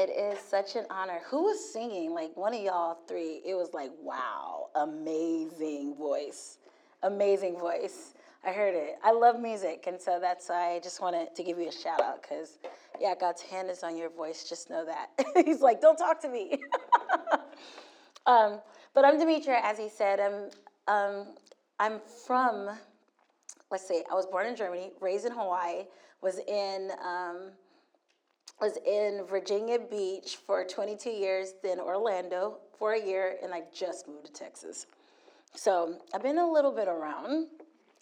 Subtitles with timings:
[0.00, 1.20] It is such an honor.
[1.26, 2.14] Who was singing?
[2.14, 3.42] Like one of y'all three.
[3.44, 6.56] It was like, wow, amazing voice.
[7.02, 8.14] Amazing voice.
[8.42, 8.94] I heard it.
[9.04, 12.00] I love music, and so that's why I just wanted to give you a shout
[12.00, 12.60] out because,
[12.98, 14.48] yeah, God's hand is on your voice.
[14.48, 15.10] Just know that.
[15.44, 16.58] He's like, don't talk to me.
[18.26, 18.58] um,
[18.94, 20.18] but I'm Demetria, as he said.
[20.18, 20.48] I'm,
[20.88, 21.26] um,
[21.78, 22.70] I'm from,
[23.70, 25.84] let's see, I was born in Germany, raised in Hawaii,
[26.22, 27.50] was in um,
[28.60, 34.06] was in Virginia Beach for 22 years, then Orlando for a year, and I just
[34.06, 34.86] moved to Texas.
[35.54, 37.48] So I've been a little bit around,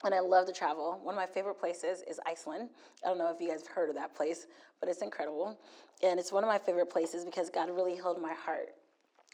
[0.04, 1.00] and I love to travel.
[1.02, 2.70] One of my favorite places is Iceland.
[3.04, 4.46] I don't know if you guys have heard of that place,
[4.80, 5.58] but it's incredible.
[6.02, 8.70] And it's one of my favorite places because God really held my heart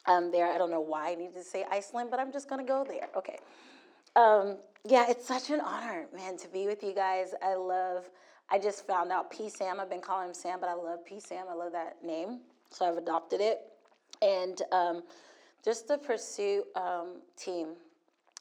[0.07, 0.47] um, there.
[0.53, 2.85] I don't know why I needed to say Iceland, but I'm just going to go
[2.85, 3.09] there.
[3.17, 3.39] Okay.
[4.17, 7.35] Um, yeah, it's such an honor, man, to be with you guys.
[7.43, 8.09] I love
[8.51, 9.81] I just found out P Sam.
[9.81, 11.47] I've been calling him Sam, but I love P Sam.
[11.51, 13.61] I love that name, so I've adopted it.
[14.23, 15.03] And um,
[15.65, 17.69] just the pursuit um, team,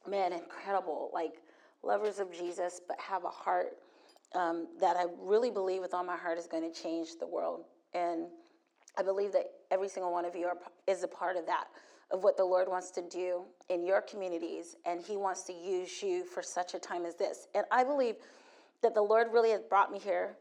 [0.08, 1.10] man, incredible.
[1.14, 1.42] Like
[1.84, 3.78] lovers of Jesus, but have a heart
[4.36, 7.62] um, that I really believe with all my heart is going to change the world.
[7.94, 8.28] And
[8.98, 11.66] I believe that every single one of you are, is a part of that,
[12.12, 16.02] of what the Lord wants to do in your communities, and He wants to use
[16.02, 17.48] you for such a time as this.
[17.56, 18.16] And I believe
[18.84, 20.36] that the Lord really has brought me here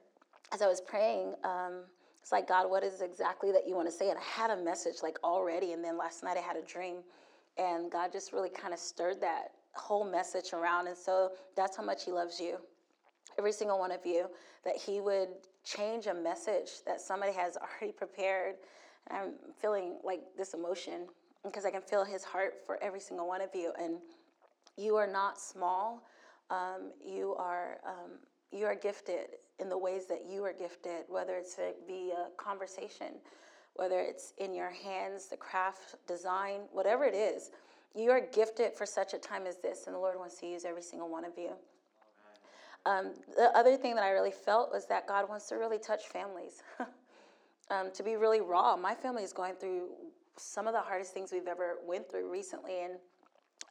[0.52, 1.34] as I was praying.
[1.44, 1.84] Um,
[2.20, 4.10] it's like, God, what is exactly that you want to say?
[4.10, 5.72] And I had a message like already.
[5.72, 6.98] And then last night I had a dream.
[7.58, 10.86] And God just really kind of stirred that whole message around.
[10.86, 12.58] And so that's how much He loves you,
[13.38, 14.26] every single one of you,
[14.64, 15.28] that He would
[15.64, 18.56] change a message that somebody has already prepared.
[19.08, 21.06] And I'm feeling like this emotion
[21.44, 23.72] because I can feel His heart for every single one of you.
[23.80, 23.96] And
[24.76, 26.04] you are not small.
[26.50, 28.12] Um, you are um,
[28.52, 33.14] you are gifted in the ways that you are gifted, whether it's via conversation,
[33.74, 37.50] whether it's in your hands, the craft, design, whatever it is.
[37.94, 40.64] You are gifted for such a time as this, and the Lord wants to use
[40.64, 41.50] every single one of you.
[42.84, 46.06] Um, the other thing that I really felt was that God wants to really touch
[46.06, 46.62] families.
[47.70, 49.88] um, to be really raw, my family is going through
[50.36, 52.94] some of the hardest things we've ever went through recently, and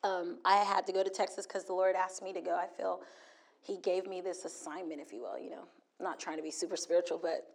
[0.04, 2.56] um, I had to go to Texas because the Lord asked me to go.
[2.56, 3.02] I feel
[3.62, 5.64] he gave me this assignment, if you will, you know,
[6.00, 7.48] not trying to be super spiritual, but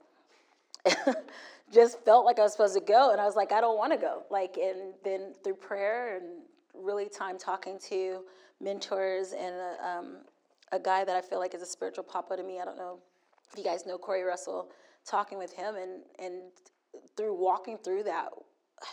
[1.72, 3.12] just felt like I was supposed to go.
[3.12, 4.22] And I was like, I don't want to go.
[4.30, 6.42] Like, and then through prayer and
[6.74, 8.22] really time talking to
[8.60, 10.16] mentors and a, um,
[10.72, 12.60] a guy that I feel like is a spiritual papa to me.
[12.60, 12.98] I don't know
[13.50, 14.70] if you guys know Corey Russell,
[15.04, 16.42] talking with him and, and
[17.16, 18.28] through walking through that,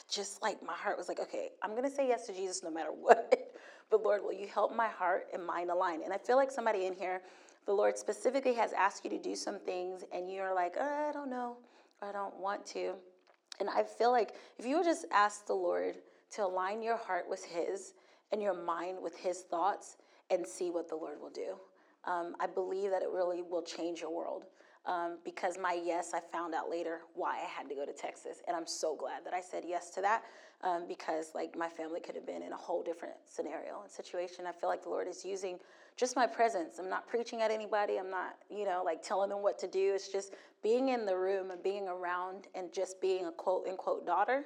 [0.09, 2.71] just like my heart was like, okay, I'm going to say yes to Jesus no
[2.71, 3.42] matter what.
[3.93, 6.01] But Lord, will you help my heart and mind align?
[6.03, 7.21] And I feel like somebody in here,
[7.67, 11.11] the Lord specifically has asked you to do some things, and you're like, oh, I
[11.11, 11.57] don't know,
[12.01, 12.93] I don't want to.
[13.59, 15.97] And I feel like if you would just ask the Lord
[16.31, 17.93] to align your heart with His
[18.31, 19.97] and your mind with His thoughts
[20.31, 21.53] and see what the Lord will do,
[22.05, 24.45] um, I believe that it really will change your world.
[24.85, 28.41] Um, because my yes, I found out later why I had to go to Texas.
[28.47, 30.23] And I'm so glad that I said yes to that
[30.61, 34.45] um, because like my family could have been in a whole different scenario and situation.
[34.47, 35.57] I feel like the Lord is using
[35.95, 36.79] just my presence.
[36.79, 37.97] I'm not preaching at anybody.
[37.97, 39.93] I'm not, you know, like telling them what to do.
[39.93, 44.05] It's just being in the room and being around and just being a quote unquote
[44.05, 44.43] daughter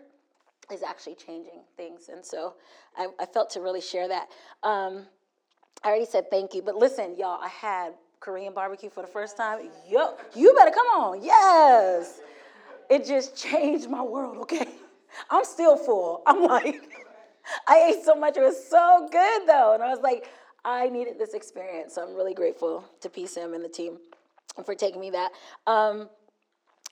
[0.72, 2.10] is actually changing things.
[2.10, 2.56] And so
[2.98, 4.28] I, I felt to really share that.
[4.64, 5.06] Um,
[5.84, 9.38] I already said thank you, but listen, y'all, I had Korean barbecue for the first
[9.38, 9.60] time.
[9.88, 11.24] Yo, you better come on.
[11.24, 12.22] Yes.
[12.90, 14.68] It just changed my world, okay?
[15.30, 16.24] I'm still full.
[16.26, 16.82] I'm like,
[17.68, 18.38] I ate so much.
[18.38, 19.74] It was so good though.
[19.74, 20.30] And I was like,
[20.66, 21.96] I needed this experience.
[21.96, 23.98] So I'm really grateful to PSM and the team
[24.66, 25.32] for taking me that.
[25.66, 26.10] Um,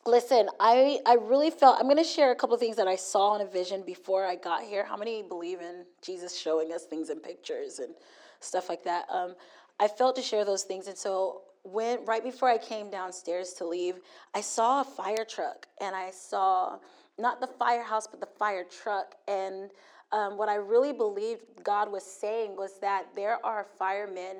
[0.06, 2.96] listen, I, I really felt, I'm going to share a couple of things that I
[2.96, 4.86] saw in a vision before I got here.
[4.86, 7.94] How many believe in Jesus showing us things in pictures and
[8.39, 9.06] stuff like that?
[9.12, 9.36] Um,
[9.80, 10.88] I felt to share those things.
[10.88, 13.95] And so when right before I came downstairs to leave,
[14.33, 16.77] I saw a fire truck and I saw
[17.18, 19.16] not the firehouse, but the fire truck.
[19.27, 19.72] And
[20.12, 24.38] um, what I really believed God was saying was that there are firemen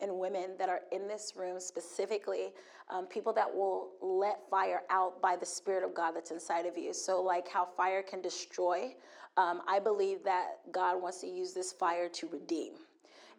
[0.00, 2.52] and women that are in this room specifically,
[2.88, 6.78] um, people that will let fire out by the Spirit of God that's inside of
[6.78, 6.92] you.
[6.92, 8.94] So, like how fire can destroy,
[9.36, 12.74] um, I believe that God wants to use this fire to redeem.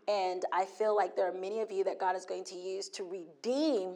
[0.10, 2.90] And I feel like there are many of you that God is going to use
[2.90, 3.94] to redeem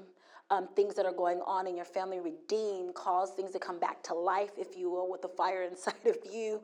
[0.52, 4.04] um, things that are going on in your family, redeem, cause things to come back
[4.04, 6.62] to life, if you will, with the fire inside of you.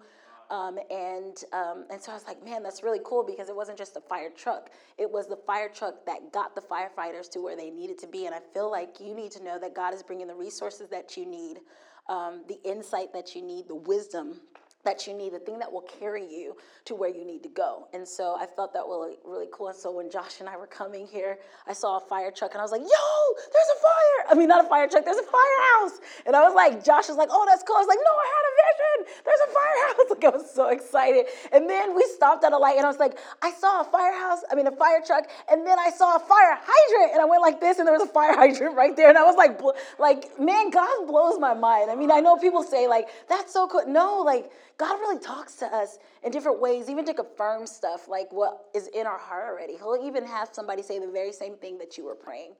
[0.51, 3.77] Um, and um, and so I was like, man, that's really cool because it wasn't
[3.77, 7.55] just a fire truck; it was the fire truck that got the firefighters to where
[7.55, 8.25] they needed to be.
[8.25, 11.15] And I feel like you need to know that God is bringing the resources that
[11.17, 11.59] you need,
[12.07, 14.41] um, the insight that you need, the wisdom
[14.85, 16.55] that you need, the thing that will carry you
[16.85, 17.87] to where you need to go.
[17.93, 19.67] And so I felt that was really cool.
[19.67, 21.37] And so when Josh and I were coming here,
[21.67, 24.31] I saw a fire truck and I was like, yo, there's a fire.
[24.31, 25.99] I mean, not a fire truck, there's a firehouse.
[26.25, 27.75] And I was like, Josh was like, oh, that's cool.
[27.75, 29.23] I was like, no, I had a vision.
[29.25, 29.95] There's a firehouse.
[30.09, 31.25] Like, I was so excited.
[31.51, 34.41] And then we stopped at a light and I was like, I saw a firehouse,
[34.51, 35.25] I mean, a fire truck.
[35.51, 37.13] And then I saw a fire hydrant.
[37.13, 39.09] And I went like this and there was a fire hydrant right there.
[39.09, 39.61] And I was like,
[39.99, 41.91] like, man, God blows my mind.
[41.91, 43.85] I mean, I know people say like, that's so cool.
[43.87, 48.31] No, like, God really talks to us in different ways, even to confirm stuff like
[48.31, 49.73] what is in our heart already.
[49.73, 52.53] He'll even have somebody say the very same thing that you were praying.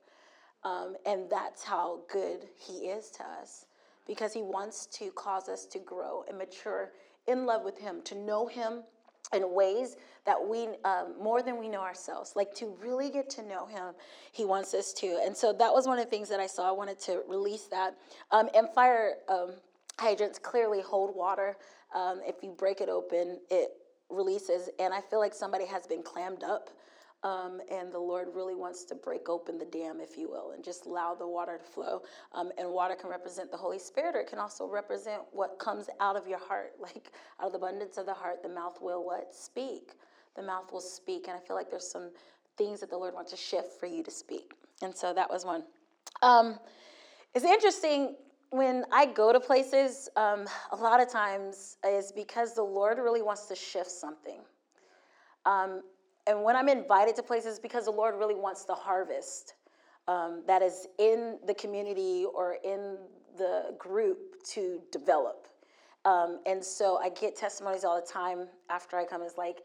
[0.65, 3.65] Um, and that's how good He is to us
[4.05, 6.91] because He wants to cause us to grow and mature
[7.25, 8.83] in love with Him, to know Him
[9.33, 9.95] in ways
[10.25, 13.93] that we um, more than we know ourselves like to really get to know him
[14.31, 16.67] he wants us to and so that was one of the things that i saw
[16.67, 17.95] i wanted to release that
[18.31, 19.51] um, and fire um,
[19.99, 21.57] hydrants clearly hold water
[21.93, 23.71] um, if you break it open, it
[24.09, 24.69] releases.
[24.79, 26.69] And I feel like somebody has been clammed up.
[27.21, 30.63] Um, and the Lord really wants to break open the dam, if you will, and
[30.63, 32.03] just allow the water to flow.
[32.33, 35.89] Um, and water can represent the Holy Spirit, or it can also represent what comes
[35.99, 36.73] out of your heart.
[36.79, 37.11] Like
[37.41, 39.35] out of the abundance of the heart, the mouth will what?
[39.35, 39.91] Speak.
[40.37, 41.27] The mouth will speak.
[41.27, 42.11] And I feel like there's some
[42.57, 44.53] things that the Lord wants to shift for you to speak.
[44.81, 45.63] And so that was one.
[46.21, 46.57] Um,
[47.35, 48.15] it's interesting
[48.51, 53.21] when I go to places, um, a lot of times is because the Lord really
[53.21, 54.41] wants to shift something.
[55.45, 55.81] Um,
[56.27, 59.53] and when I'm invited to places, because the Lord really wants the harvest
[60.07, 62.97] um, that is in the community or in
[63.37, 65.47] the group to develop.
[66.05, 69.21] Um, and so I get testimonies all the time after I come.
[69.21, 69.59] It's like,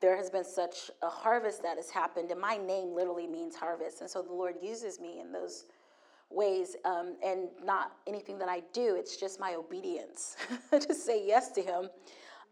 [0.00, 4.00] there has been such a harvest that has happened, and my name literally means harvest.
[4.00, 5.66] And so the Lord uses me in those
[6.30, 8.96] ways um, and not anything that I do.
[8.96, 10.36] It's just my obedience
[10.70, 11.88] to say yes to Him.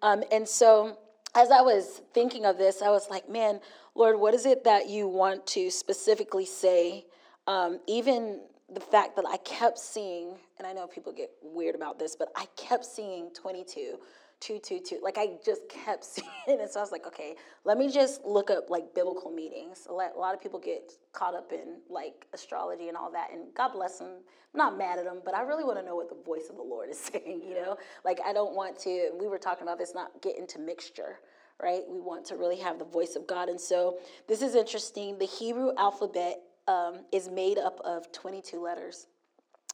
[0.02, 0.98] Um, and so,
[1.34, 3.60] as I was thinking of this, I was like, man,
[3.94, 7.06] Lord, what is it that you want to specifically say?
[7.46, 8.40] Um, even
[8.72, 12.28] the fact that I kept seeing, and I know people get weird about this, but
[12.36, 13.98] I kept seeing 22
[14.40, 14.98] two, two, two.
[15.02, 16.72] Like I just kept seeing it.
[16.72, 19.86] So I was like, okay, let me just look up like biblical meetings.
[19.88, 23.30] A lot of people get caught up in like astrology and all that.
[23.32, 24.08] And God bless them.
[24.54, 26.56] I'm not mad at them, but I really want to know what the voice of
[26.56, 27.76] the Lord is saying, you know?
[28.04, 31.18] Like I don't want to, we were talking about this, not get into mixture.
[31.60, 31.82] Right?
[31.88, 33.48] We want to really have the voice of God.
[33.48, 33.98] And so
[34.28, 35.18] this is interesting.
[35.18, 36.38] The Hebrew alphabet
[36.68, 39.08] um, is made up of 22 letters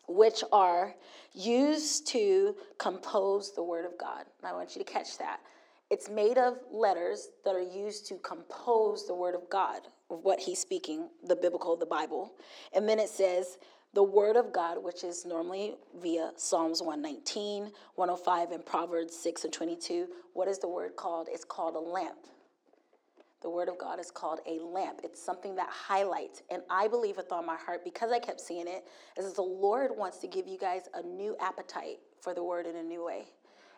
[0.08, 0.94] which are
[1.32, 4.24] used to compose the Word of God.
[4.40, 5.40] And I want you to catch that.
[5.90, 10.40] It's made of letters that are used to compose the Word of God, of what
[10.40, 12.32] He's speaking, the biblical, the Bible.
[12.74, 13.58] And then it says,
[13.92, 19.52] the Word of God, which is normally via Psalms 119, 105, and Proverbs 6 and
[19.52, 20.08] 22.
[20.32, 21.28] What is the Word called?
[21.30, 22.18] It's called a lamp
[23.44, 25.02] the Word of God is called a lamp.
[25.04, 26.42] It's something that highlights.
[26.50, 28.86] And I believe with all my heart, because I kept seeing it,
[29.18, 32.66] is that the Lord wants to give you guys a new appetite for the Word
[32.66, 33.26] in a new way.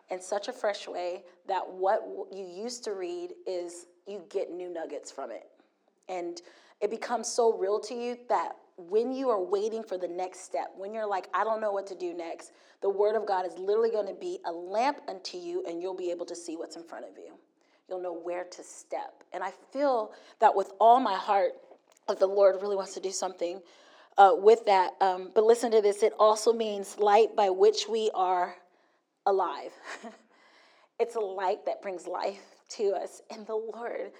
[0.09, 4.73] In such a fresh way that what you used to read is you get new
[4.73, 5.49] nuggets from it.
[6.07, 6.41] And
[6.79, 10.67] it becomes so real to you that when you are waiting for the next step,
[10.77, 13.57] when you're like, I don't know what to do next, the Word of God is
[13.59, 16.77] literally going to be a lamp unto you, and you'll be able to see what's
[16.77, 17.33] in front of you
[17.89, 19.23] you'll know where to step.
[19.33, 21.51] And I feel that with all my heart,
[22.07, 23.61] that the Lord really wants to do something
[24.17, 24.93] uh, with that.
[25.01, 28.55] Um, but listen to this it also means light by which we are
[29.25, 29.71] alive.
[30.99, 33.21] it's a light that brings life to us.
[33.29, 34.11] And the Lord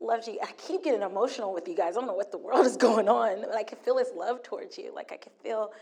[0.00, 0.38] loves you.
[0.42, 1.96] I keep getting emotional with you guys.
[1.96, 4.42] I don't know what the world is going on, but I can feel his love
[4.42, 4.94] towards you.
[4.94, 5.72] Like I can feel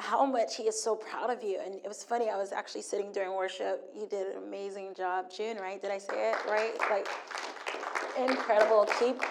[0.00, 1.58] how much he is so proud of you.
[1.64, 3.90] And it was funny, I was actually sitting during worship.
[3.94, 5.80] You did an amazing job, June, right?
[5.80, 6.74] Did I say it right?
[6.90, 7.08] Like
[8.18, 8.86] incredible.
[8.98, 9.22] Keep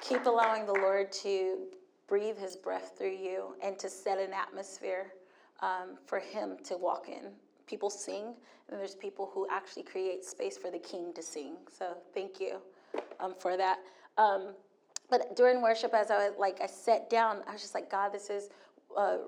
[0.00, 1.58] keep allowing the Lord to
[2.06, 5.12] breathe his breath through you and to set an atmosphere
[5.60, 7.30] um, for him to walk in.
[7.66, 8.34] People sing,
[8.68, 11.56] and there's people who actually create space for the king to sing.
[11.68, 12.58] So thank you
[13.18, 13.78] um, for that.
[14.18, 14.54] Um,
[15.10, 18.12] but during worship, as I was like, I sat down, I was just like, God,
[18.12, 18.50] this is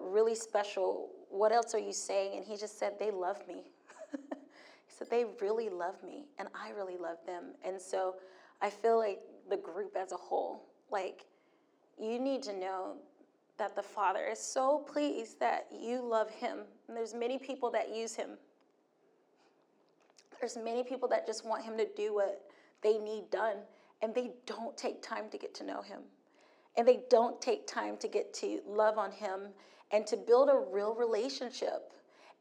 [0.01, 1.11] really special.
[1.31, 2.37] What else are you saying?
[2.37, 3.65] And he just said, They love me.
[4.13, 7.55] he said, They really love me, and I really love them.
[7.65, 8.17] And so
[8.61, 9.21] I feel like
[9.51, 11.27] the group as a whole, like,
[12.01, 12.95] you need to know
[13.59, 16.59] that the Father is so pleased that you love him.
[16.87, 18.31] And there's many people that use him.
[20.41, 22.49] There's many people that just want him to do what
[22.83, 23.57] they need done,
[24.03, 26.01] and they don't take time to get to know him.
[26.79, 29.49] And they don't take time to get to love on him
[29.91, 31.93] and to build a real relationship.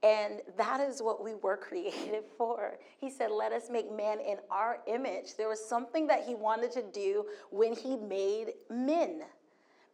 [0.03, 2.77] And that is what we were created for.
[2.99, 5.35] He said, Let us make man in our image.
[5.35, 9.23] There was something that he wanted to do when he made men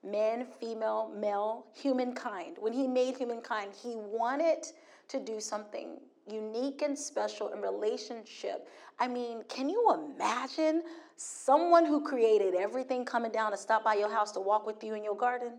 [0.04, 2.58] men, female, male, humankind.
[2.60, 4.68] When he made humankind, he wanted
[5.08, 8.68] to do something unique and special in relationship.
[9.00, 10.84] I mean, can you imagine
[11.18, 14.96] someone who created everything coming down to stop by your house to walk with you
[14.96, 15.54] in your garden?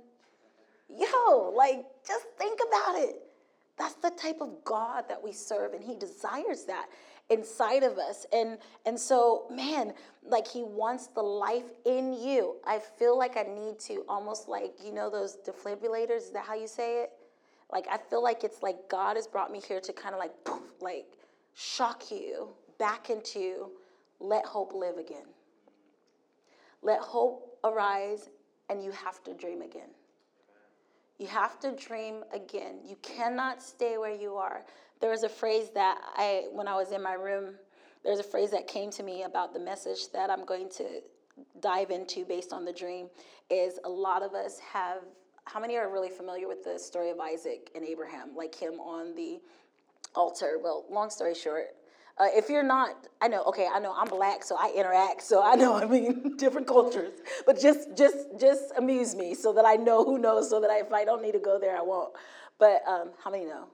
[0.89, 3.17] Yo, like, just think about it.
[3.77, 6.87] That's the type of God that we serve, and He desires that
[7.31, 8.27] inside of us.
[8.33, 12.57] And and so, man, like He wants the life in you.
[12.65, 16.19] I feel like I need to almost like you know those defibrillators.
[16.19, 17.11] Is that how you say it?
[17.73, 20.33] Like I feel like it's like God has brought me here to kind of like
[20.45, 21.07] poof, like
[21.55, 23.71] shock you back into
[24.21, 25.27] let hope live again.
[26.85, 28.29] Let hope arise,
[28.69, 29.89] and you have to dream again.
[31.19, 32.81] You have to dream again.
[32.85, 34.65] You cannot stay where you are.
[35.01, 37.55] There was a phrase that I, when I was in my room,
[38.05, 41.01] there's a phrase that came to me about the message that I'm going to
[41.61, 43.09] dive into based on the dream.
[43.49, 44.99] Is a lot of us have,
[45.47, 49.15] how many are really familiar with the story of Isaac and Abraham, like him on
[49.15, 49.41] the
[50.15, 50.59] altar?
[50.63, 51.77] Well, long story short,
[52.19, 53.43] uh, if you're not, I know.
[53.45, 55.23] Okay, I know I'm black, so I interact.
[55.23, 55.75] So I know.
[55.83, 57.13] I mean, different cultures.
[57.47, 60.49] But just, just, just amuse me so that I know who knows.
[60.49, 62.13] So that I, if I don't need to go there, I won't.
[62.59, 63.67] But um, how many know?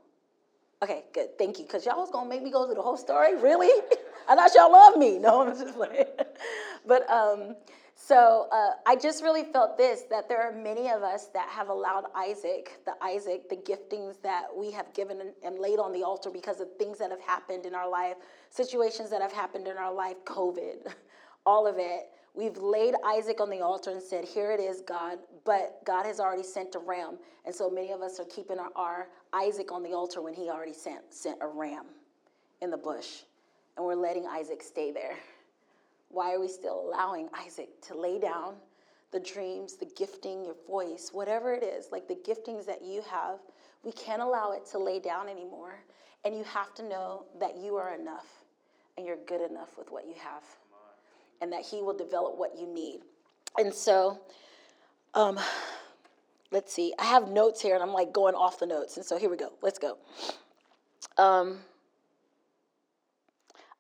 [0.83, 1.37] Okay, good.
[1.37, 1.67] Thank you.
[1.67, 3.37] Cause y'all was gonna make me go through the whole story.
[3.37, 3.69] Really?
[4.29, 5.19] I thought y'all loved me.
[5.19, 6.07] No, I'm just playing.
[6.87, 7.55] but um,
[8.03, 11.69] so uh, I just really felt this that there are many of us that have
[11.69, 16.31] allowed Isaac, the Isaac, the giftings that we have given and, laid on the altar
[16.31, 18.17] because of things that have happened in our life,
[18.49, 20.91] situations that have happened in our life, COVID,
[21.47, 22.09] all of it.
[22.35, 25.19] We've laid Isaac on the altar and said, Here it is, God.
[25.45, 27.19] But God has already sent a ram.
[27.45, 30.49] And so many of us are keeping our, our Isaac on the altar when he
[30.49, 31.85] already sent, sent a ram
[32.63, 33.25] in the bush.
[33.77, 35.17] And we're letting Isaac stay there.
[36.11, 38.55] Why are we still allowing Isaac to lay down
[39.13, 43.39] the dreams, the gifting, your voice, whatever it is, like the giftings that you have?
[43.83, 45.75] We can't allow it to lay down anymore.
[46.25, 48.27] And you have to know that you are enough
[48.97, 50.43] and you're good enough with what you have,
[51.41, 53.01] and that He will develop what you need.
[53.57, 54.21] And so,
[55.15, 55.39] um,
[56.51, 56.93] let's see.
[56.99, 58.99] I have notes here, and I'm like going off the notes.
[58.99, 59.53] And so here we go.
[59.63, 59.97] Let's go.
[61.17, 61.59] Um,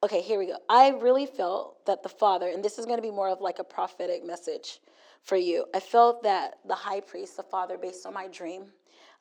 [0.02, 0.57] Okay, here we go.
[0.66, 3.59] I really felt that the Father, and this is going to be more of like
[3.59, 4.80] a prophetic message
[5.23, 5.66] for you.
[5.75, 8.64] I felt that the high priest, the Father, based on my dream,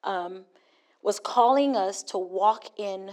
[0.05, 0.45] um,
[1.01, 3.11] was calling us to walk in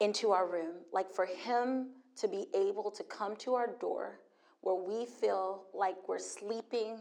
[0.00, 4.18] into our room, like for Him to be able to come to our door
[4.62, 6.98] where we feel like we're sleeping,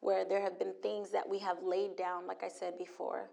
[0.00, 3.30] where there have been things that we have laid down, like I said before,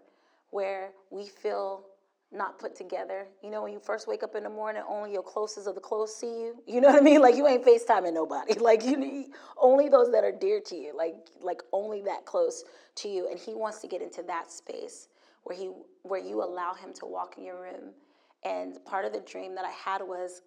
[0.50, 1.84] where we feel
[2.32, 3.26] not put together.
[3.42, 5.80] You know, when you first wake up in the morning, only your closest of the
[5.80, 6.62] close see you.
[6.66, 7.20] You know what I mean?
[7.22, 8.54] Like you ain't FaceTiming nobody.
[8.60, 9.26] Like you need
[9.58, 12.64] only those that are dear to you, like like only that close
[12.96, 13.28] to you.
[13.28, 15.08] And he wants to get into that space
[15.44, 15.70] where he
[16.02, 17.92] where you allow him to walk in your room.
[18.44, 20.42] And part of the dream that I had was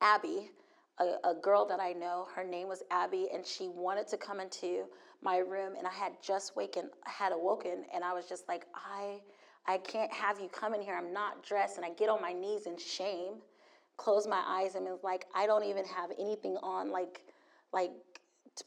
[0.00, 0.50] Abby,
[0.98, 4.40] a, a girl that I know, her name was Abby, and she wanted to come
[4.40, 4.84] into
[5.22, 9.20] my room and I had just waken had awoken and I was just like, I
[9.66, 10.96] I can't have you come in here.
[10.96, 11.76] I'm not dressed.
[11.76, 13.34] And I get on my knees in shame,
[13.96, 16.90] close my eyes, and it's like, I don't even have anything on.
[16.90, 17.22] Like,
[17.72, 17.92] like,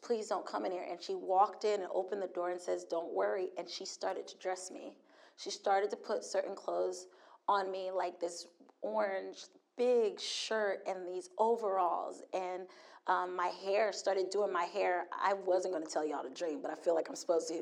[0.02, 0.86] please don't come in here.
[0.90, 3.50] And she walked in and opened the door and says, Don't worry.
[3.58, 4.94] And she started to dress me.
[5.38, 7.08] She started to put certain clothes
[7.48, 8.48] on me, like this
[8.82, 9.46] orange
[9.77, 12.24] big shirt and these overalls.
[12.34, 12.63] And
[13.08, 15.05] um, my hair started doing my hair.
[15.12, 17.62] I wasn't going to tell y'all the dream, but I feel like I'm supposed to.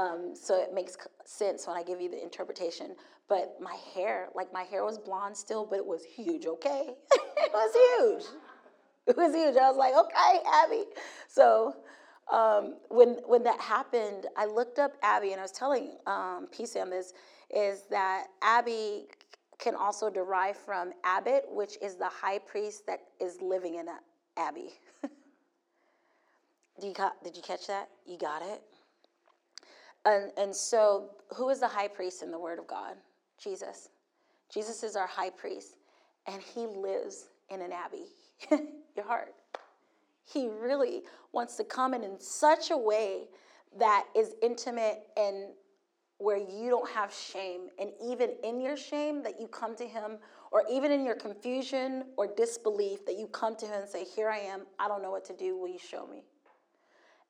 [0.00, 2.94] Um, so it makes sense when I give you the interpretation.
[3.28, 6.90] But my hair, like my hair was blonde still, but it was huge, okay?
[7.36, 8.24] it was huge.
[9.06, 9.56] It was huge.
[9.56, 10.84] I was like, okay, Abby.
[11.28, 11.74] So
[12.32, 16.48] um, when when that happened, I looked up Abby and I was telling um,
[16.80, 17.12] on this
[17.54, 19.06] is that Abby
[19.58, 23.98] can also derive from Abbot, which is the high priest that is living in a
[24.36, 24.74] abbey.
[26.82, 26.92] you
[27.24, 27.88] did you catch that?
[28.06, 28.62] You got it?
[30.04, 32.94] And, and so, who is the high priest in the Word of God?
[33.42, 33.88] Jesus.
[34.52, 35.76] Jesus is our high priest,
[36.26, 38.06] and he lives in an abbey,
[38.96, 39.34] your heart.
[40.24, 43.24] He really wants to come in in such a way
[43.78, 45.48] that is intimate and
[46.18, 47.68] where you don't have shame.
[47.78, 50.18] And even in your shame, that you come to Him,
[50.50, 54.30] or even in your confusion or disbelief, that you come to Him and say, Here
[54.30, 54.62] I am.
[54.78, 55.56] I don't know what to do.
[55.58, 56.24] Will you show me?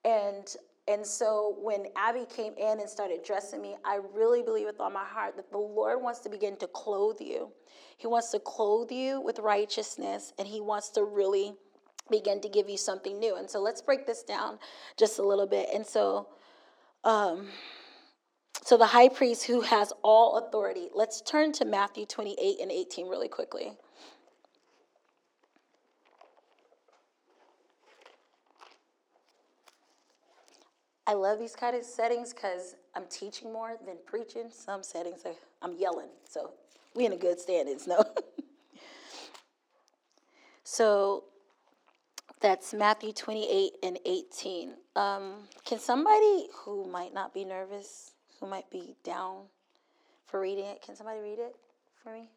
[0.04, 0.54] And
[0.88, 4.90] and so when Abby came in and started dressing me, I really believe with all
[4.90, 7.50] my heart that the Lord wants to begin to clothe you.
[7.96, 11.54] He wants to clothe you with righteousness, and He wants to really
[12.08, 13.34] begin to give you something new.
[13.34, 14.60] And so let's break this down
[14.96, 15.68] just a little bit.
[15.74, 16.28] And so,
[17.02, 17.48] um,
[18.64, 20.88] so the high priest who has all authority.
[20.94, 23.72] Let's turn to Matthew 28 and 18 really quickly.
[31.08, 34.50] I love these kind of settings because I'm teaching more than preaching.
[34.50, 35.22] Some settings
[35.62, 36.50] I'm yelling, so
[36.96, 38.02] we in a good standings, no.
[40.64, 41.24] so
[42.40, 44.72] that's Matthew 28 and 18.
[44.96, 45.34] Um,
[45.64, 49.42] can somebody who might not be nervous, who might be down
[50.26, 51.54] for reading it, can somebody read it
[52.02, 52.28] for me?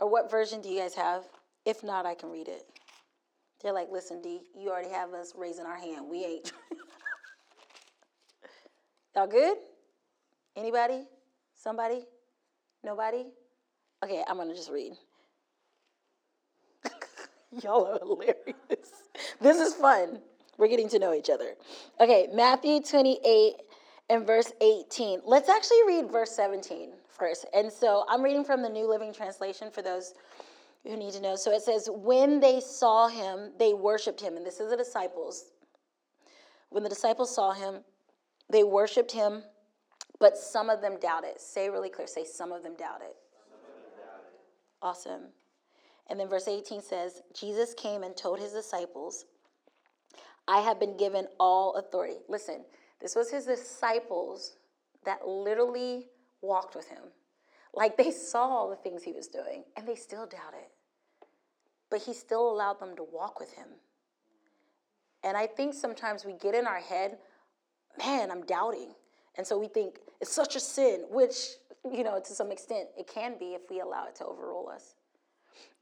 [0.00, 1.24] Or what version do you guys have?
[1.64, 2.64] If not, I can read it.
[3.62, 6.06] They're like, listen, D, you already have us raising our hand.
[6.10, 6.52] We ain't.
[9.16, 9.56] Y'all good?
[10.56, 11.04] Anybody?
[11.54, 12.04] Somebody?
[12.84, 13.24] Nobody?
[14.04, 14.92] Okay, I'm gonna just read.
[17.62, 18.36] Y'all are hilarious.
[19.40, 20.20] This is fun.
[20.58, 21.54] We're getting to know each other.
[22.00, 23.54] Okay, Matthew 28
[24.08, 25.20] and verse 18.
[25.24, 27.46] Let's actually read verse 17 first.
[27.54, 30.14] And so I'm reading from the New Living Translation for those
[30.84, 31.36] who need to know.
[31.36, 34.36] So it says, When they saw him, they worshiped him.
[34.36, 35.46] And this is the disciples.
[36.70, 37.82] When the disciples saw him,
[38.50, 39.42] they worshiped him,
[40.20, 41.40] but some of them doubted.
[41.40, 43.14] Say really clear, say, some of them doubted.
[44.82, 45.22] Awesome.
[46.08, 49.24] And then verse 18 says, Jesus came and told his disciples,
[50.46, 52.18] I have been given all authority.
[52.28, 52.64] Listen,
[53.00, 54.56] this was his disciples
[55.04, 56.06] that literally
[56.42, 57.02] walked with him.
[57.74, 60.68] Like they saw all the things he was doing and they still doubted.
[61.90, 63.68] But he still allowed them to walk with him.
[65.22, 67.18] And I think sometimes we get in our head,
[67.98, 68.92] man, I'm doubting.
[69.36, 71.36] And so we think it's such a sin, which,
[71.84, 74.94] you know, to some extent it can be if we allow it to overrule us.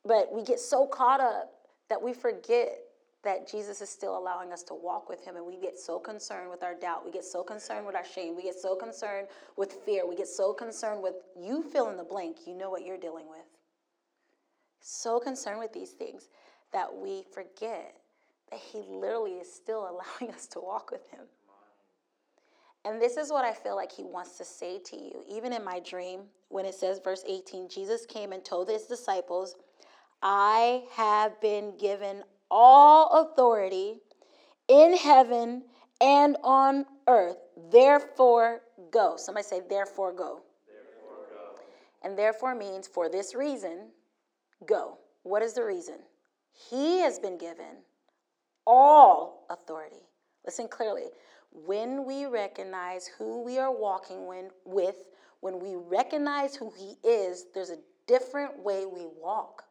[0.05, 1.53] But we get so caught up
[1.89, 2.79] that we forget
[3.25, 6.51] that Jesus is still allowing us to walk with him and we get so concerned
[6.51, 7.05] with our doubt.
[7.05, 8.37] We get so concerned with our shame.
[8.37, 10.07] We get so concerned with fear.
[10.07, 12.39] We get so concerned with you fill in the blank.
[12.47, 13.47] You know what you're dealing with.
[14.81, 16.29] So concerned with these things
[16.73, 17.97] that we forget
[18.51, 19.81] that he literally is still
[20.21, 21.25] allowing us to walk with him.
[22.85, 25.25] And this is what I feel like he wants to say to you.
[25.27, 29.57] Even in my dream, when it says, verse 18, Jesus came and told his disciples,
[30.23, 32.23] I have been given
[32.57, 33.97] all authority
[34.69, 35.65] in heaven
[36.01, 37.37] and on earth.
[37.73, 38.61] Therefore,
[38.93, 39.17] go.
[39.17, 40.43] Somebody say, therefore, go.
[40.69, 41.61] Therefore, go.
[42.05, 43.89] And therefore means for this reason,
[44.67, 44.99] go.
[45.25, 45.97] What is the reason?
[46.71, 47.83] He has been given
[48.65, 50.07] all authority.
[50.47, 51.07] Listen clearly
[51.51, 54.29] when we recognize who we are walking
[54.65, 54.97] with,
[55.41, 59.65] when we recognize who He is, there's a different way we walk.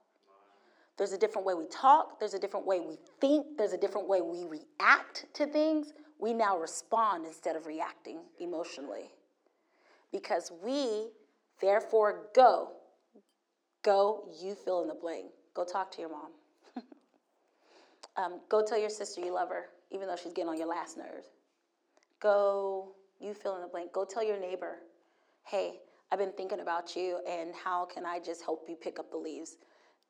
[0.97, 2.19] There's a different way we talk.
[2.19, 3.57] There's a different way we think.
[3.57, 5.93] There's a different way we react to things.
[6.19, 9.09] We now respond instead of reacting emotionally.
[10.11, 11.09] Because we,
[11.59, 12.73] therefore, go.
[13.83, 15.25] Go, you fill in the blank.
[15.55, 16.31] Go talk to your mom.
[18.17, 20.97] um, go tell your sister you love her, even though she's getting on your last
[20.97, 21.27] nerves.
[22.21, 23.91] Go, you fill in the blank.
[23.91, 24.77] Go tell your neighbor,
[25.43, 25.79] hey,
[26.11, 29.17] I've been thinking about you, and how can I just help you pick up the
[29.17, 29.57] leaves?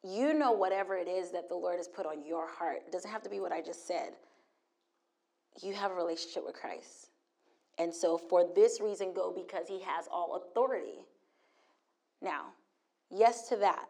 [0.04, 2.80] You know, whatever it is that the Lord has put on your heart.
[2.86, 4.12] It doesn't have to be what I just said.
[5.62, 7.10] You have a relationship with Christ.
[7.80, 11.06] And so, for this reason, go because he has all authority.
[12.22, 12.48] Now,
[13.10, 13.86] yes to that.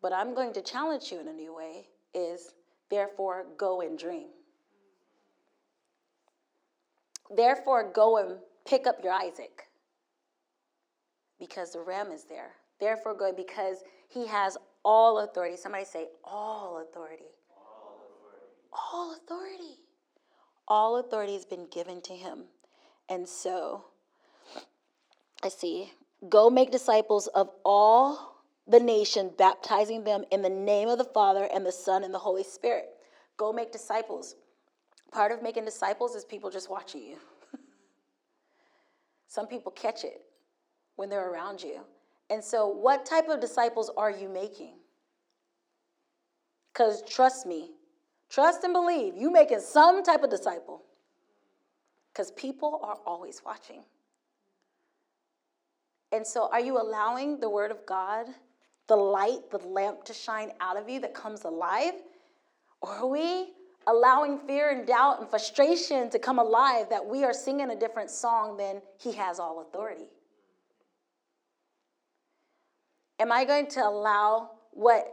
[0.00, 2.54] But I'm going to challenge you in a new way is
[2.90, 4.28] therefore go and dream.
[7.34, 9.68] Therefore, go and pick up your Isaac
[11.38, 12.50] because the ram is there.
[12.80, 15.56] Therefore, go because he has all authority.
[15.56, 17.24] Somebody say, all authority.
[18.72, 19.78] All authority.
[20.68, 21.34] All authority.
[21.34, 22.44] Has been given to him.
[23.08, 23.84] And so,
[25.42, 25.92] I see,
[26.28, 31.48] go make disciples of all the nation, baptizing them in the name of the Father
[31.52, 32.86] and the Son and the Holy Spirit.
[33.36, 34.36] Go make disciples.
[35.10, 37.16] Part of making disciples is people just watching you.
[39.26, 40.22] Some people catch it
[40.96, 41.80] when they're around you.
[42.32, 44.72] And so, what type of disciples are you making?
[46.72, 47.72] Because trust me,
[48.30, 50.80] trust and believe, you making some type of disciple.
[52.10, 53.82] Because people are always watching.
[56.10, 58.28] And so, are you allowing the Word of God,
[58.86, 61.92] the light, the lamp to shine out of you that comes alive?
[62.80, 63.52] Or are we
[63.86, 68.08] allowing fear and doubt and frustration to come alive that we are singing a different
[68.08, 70.08] song than He has all authority?
[73.22, 75.04] Am I going to allow what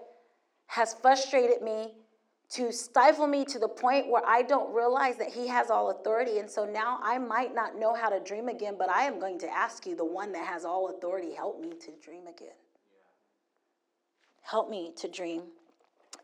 [0.65, 1.93] has frustrated me
[2.49, 6.39] to stifle me to the point where I don't realize that He has all authority?
[6.39, 9.37] And so now I might not know how to dream again, but I am going
[9.37, 12.57] to ask you, the one that has all authority, help me to dream again.
[14.41, 15.43] Help me to dream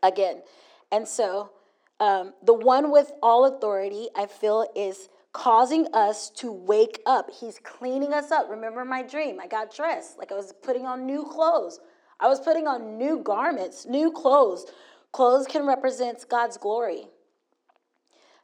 [0.02, 0.42] again.
[0.90, 1.52] And so,
[2.00, 7.30] um, the one with all authority, I feel, is causing us to wake up.
[7.30, 8.48] He's cleaning us up.
[8.48, 9.38] Remember my dream?
[9.38, 11.78] I got dressed like I was putting on new clothes.
[12.18, 14.64] I was putting on new garments, new clothes.
[15.12, 17.08] Clothes can represent God's glory.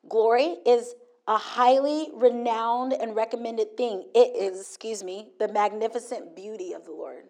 [0.07, 0.95] Glory is
[1.27, 4.05] a highly renowned and recommended thing.
[4.15, 7.25] It is, excuse me, the magnificent beauty of the Lord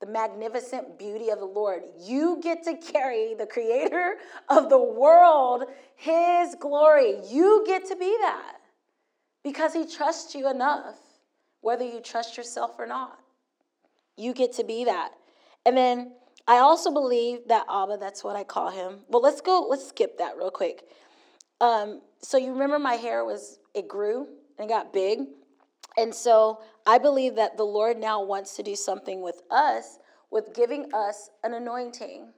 [0.00, 1.82] the magnificent beauty of the Lord.
[1.98, 4.16] You get to carry the creator
[4.48, 5.64] of the world,
[5.96, 7.16] his glory.
[7.28, 8.56] You get to be that
[9.42, 10.96] because he trusts you enough,
[11.60, 13.18] whether you trust yourself or not.
[14.16, 15.12] You get to be that.
[15.66, 16.12] And then
[16.46, 19.00] I also believe that Abba, that's what I call him.
[19.08, 20.84] Well, let's go, let's skip that real quick.
[21.60, 24.26] Um, so you remember my hair was, it grew
[24.58, 25.20] and it got big.
[25.96, 29.98] And so I believe that the Lord now wants to do something with us,
[30.30, 32.32] with giving us an anointing.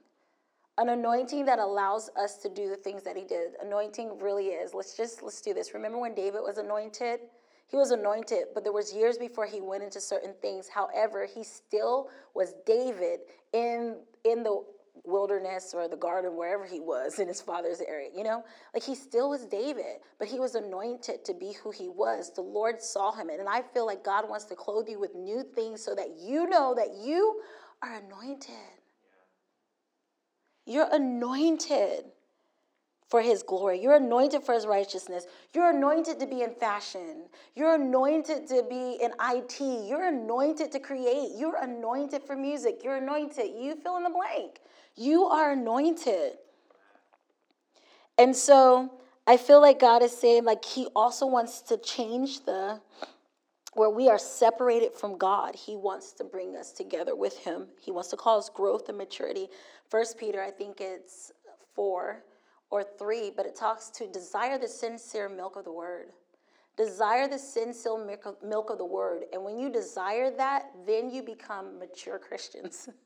[0.77, 3.53] An anointing that allows us to do the things that he did.
[3.63, 4.75] Anointing really is.
[4.75, 5.73] Let's just let's do this.
[5.73, 7.21] Remember when David was anointed?
[7.69, 10.69] He was anointed, but there was years before he went into certain things.
[10.69, 13.21] However, he still was David
[13.53, 14.63] in in the
[15.03, 18.43] wilderness or the garden, wherever he was in his father's area, you know?
[18.73, 22.31] Like he still was David, but he was anointed to be who he was.
[22.33, 23.29] The Lord saw him.
[23.29, 26.47] And I feel like God wants to clothe you with new things so that you
[26.47, 27.41] know that you
[27.81, 28.55] are anointed.
[30.65, 32.05] You're anointed
[33.09, 33.81] for his glory.
[33.81, 35.25] You're anointed for his righteousness.
[35.53, 37.23] You're anointed to be in fashion.
[37.55, 39.61] You're anointed to be in IT.
[39.61, 41.31] You're anointed to create.
[41.37, 42.81] You're anointed for music.
[42.83, 43.51] You're anointed.
[43.57, 44.59] You fill in the blank.
[44.95, 46.33] You are anointed.
[48.17, 48.91] And so
[49.25, 52.81] I feel like God is saying, like, He also wants to change the
[53.73, 55.55] where we are separated from God.
[55.55, 57.67] He wants to bring us together with Him.
[57.79, 59.49] He wants to cause growth and maturity.
[59.89, 61.31] First Peter, I think it's
[61.75, 62.23] four
[62.69, 66.07] or three, but it talks to desire the sincere milk of the word.
[66.75, 67.97] Desire the sincere
[68.43, 69.23] milk of the word.
[69.33, 72.89] And when you desire that, then you become mature Christians.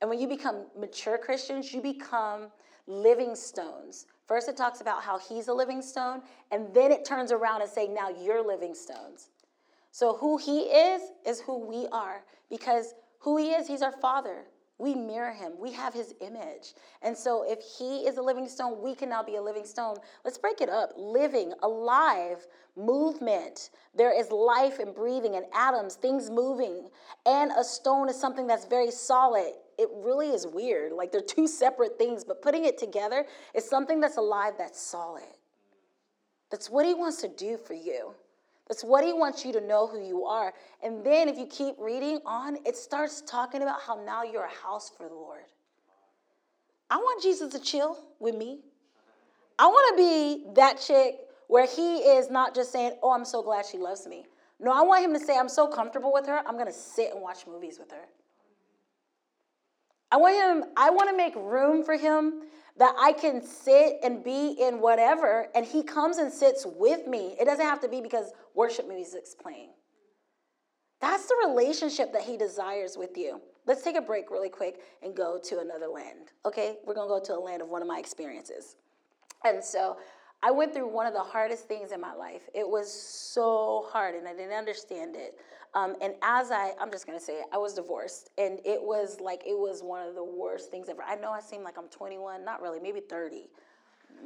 [0.00, 2.48] And when you become mature Christians, you become
[2.86, 4.06] living stones.
[4.26, 6.20] First, it talks about how he's a living stone,
[6.50, 9.30] and then it turns around and say, now you're living stones.
[9.92, 14.44] So who he is is who we are, because who he is, he's our father.
[14.78, 15.52] We mirror him.
[15.58, 16.74] We have his image.
[17.00, 19.96] And so if he is a living stone, we can now be a living stone.
[20.22, 20.92] Let's break it up.
[20.96, 23.70] Living, alive, movement.
[23.94, 26.90] There is life and breathing and atoms, things moving.
[27.24, 29.54] And a stone is something that's very solid.
[29.78, 30.92] It really is weird.
[30.92, 35.24] Like they're two separate things, but putting it together is something that's alive, that's solid.
[36.50, 38.14] That's what he wants to do for you.
[38.68, 40.52] That's what he wants you to know who you are.
[40.82, 44.66] And then if you keep reading on, it starts talking about how now you're a
[44.66, 45.44] house for the Lord.
[46.90, 48.60] I want Jesus to chill with me.
[49.58, 51.16] I want to be that chick
[51.48, 54.26] where he is not just saying, Oh, I'm so glad she loves me.
[54.58, 57.12] No, I want him to say, I'm so comfortable with her, I'm going to sit
[57.12, 58.06] and watch movies with her.
[60.10, 62.42] I want him, I want to make room for him
[62.78, 67.34] that I can sit and be in whatever, and he comes and sits with me.
[67.40, 69.70] It doesn't have to be because worship music's playing.
[71.00, 73.40] That's the relationship that he desires with you.
[73.66, 76.32] Let's take a break really quick and go to another land.
[76.44, 76.76] Okay?
[76.86, 78.76] We're to go to a land of one of my experiences.
[79.44, 79.96] And so
[80.42, 82.42] I went through one of the hardest things in my life.
[82.54, 85.38] It was so hard and I didn't understand it.
[85.74, 89.20] Um, and as I, I'm just gonna say it, I was divorced, and it was
[89.20, 91.02] like it was one of the worst things ever.
[91.02, 93.48] I know I seem like I'm 21, not really, maybe 30.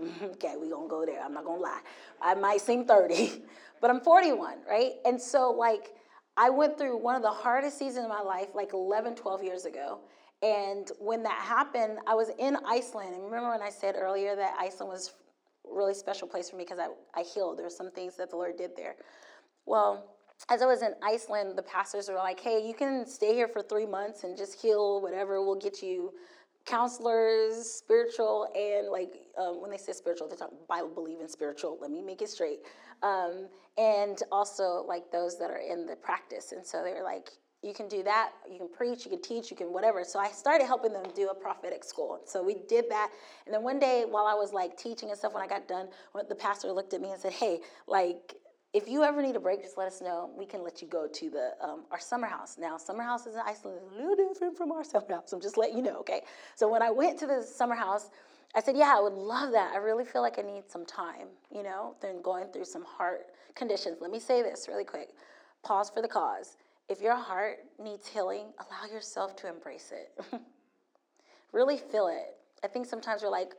[0.22, 1.20] okay, we gonna go there.
[1.20, 1.80] I'm not gonna lie.
[2.22, 3.42] I might seem 30,
[3.80, 4.92] but I'm 41, right?
[5.04, 5.94] And so like
[6.36, 9.64] I went through one of the hardest seasons of my life, like 11, 12 years
[9.64, 9.98] ago.
[10.42, 13.14] And when that happened, I was in Iceland.
[13.14, 15.12] And remember when I said earlier that Iceland was
[15.72, 17.58] really special place for me because I, I healed.
[17.58, 18.96] There were some things that the Lord did there.
[19.66, 20.16] Well,
[20.48, 23.62] as I was in Iceland, the pastors were like, hey, you can stay here for
[23.62, 25.44] three months and just heal whatever.
[25.44, 26.12] We'll get you
[26.64, 31.78] counselors, spiritual, and like um, when they say spiritual, they talk Bible believing spiritual.
[31.80, 32.60] Let me make it straight.
[33.02, 36.52] Um, and also like those that are in the practice.
[36.52, 37.30] And so they were like,
[37.62, 38.30] you can do that.
[38.50, 40.02] You can preach, you can teach, you can whatever.
[40.04, 42.20] So I started helping them do a prophetic school.
[42.24, 43.10] So we did that.
[43.44, 45.88] And then one day while I was like teaching and stuff, when I got done,
[46.28, 48.34] the pastor looked at me and said, Hey, like,
[48.72, 50.30] if you ever need a break, just let us know.
[50.38, 52.56] We can let you go to the um, our summer house.
[52.58, 55.32] Now, summer houses in Iceland is a little different from our summer house.
[55.32, 56.22] I'm just letting you know, okay?
[56.54, 58.10] So when I went to the summer house,
[58.54, 59.74] I said, Yeah, I would love that.
[59.74, 63.26] I really feel like I need some time, you know, then going through some heart
[63.54, 63.98] conditions.
[64.00, 65.10] Let me say this really quick.
[65.62, 66.56] Pause for the cause
[66.90, 70.24] if your heart needs healing, allow yourself to embrace it.
[71.52, 72.34] really feel it.
[72.64, 73.52] I think sometimes we're like,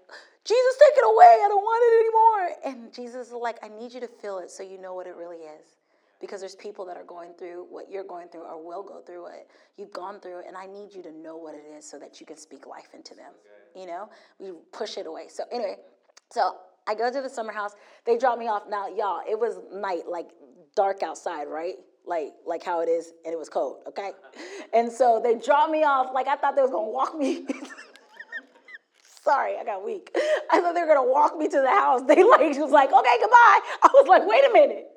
[0.43, 1.39] Jesus, take it away.
[1.43, 2.83] I don't want it anymore.
[2.83, 5.15] And Jesus is like, I need you to feel it so you know what it
[5.15, 5.77] really is.
[6.19, 9.23] Because there's people that are going through what you're going through or will go through
[9.23, 10.39] what you've gone through.
[10.39, 12.67] it, And I need you to know what it is so that you can speak
[12.67, 13.31] life into them.
[13.31, 13.81] Okay.
[13.81, 15.29] You know, we push it away.
[15.29, 15.77] So, anyway,
[16.31, 17.75] so I go to the summer house.
[18.05, 18.63] They drop me off.
[18.69, 20.27] Now, y'all, it was night, like
[20.75, 21.75] dark outside, right?
[22.05, 23.77] Like like how it is, and it was cold.
[23.87, 24.11] Okay,
[24.73, 26.13] and so they dropped me off.
[26.13, 27.45] Like I thought they was gonna walk me.
[29.23, 30.09] Sorry, I got weak.
[30.51, 32.01] I thought they were gonna walk me to the house.
[32.07, 33.59] They like was like, okay, goodbye.
[33.83, 34.87] I was like, wait a minute.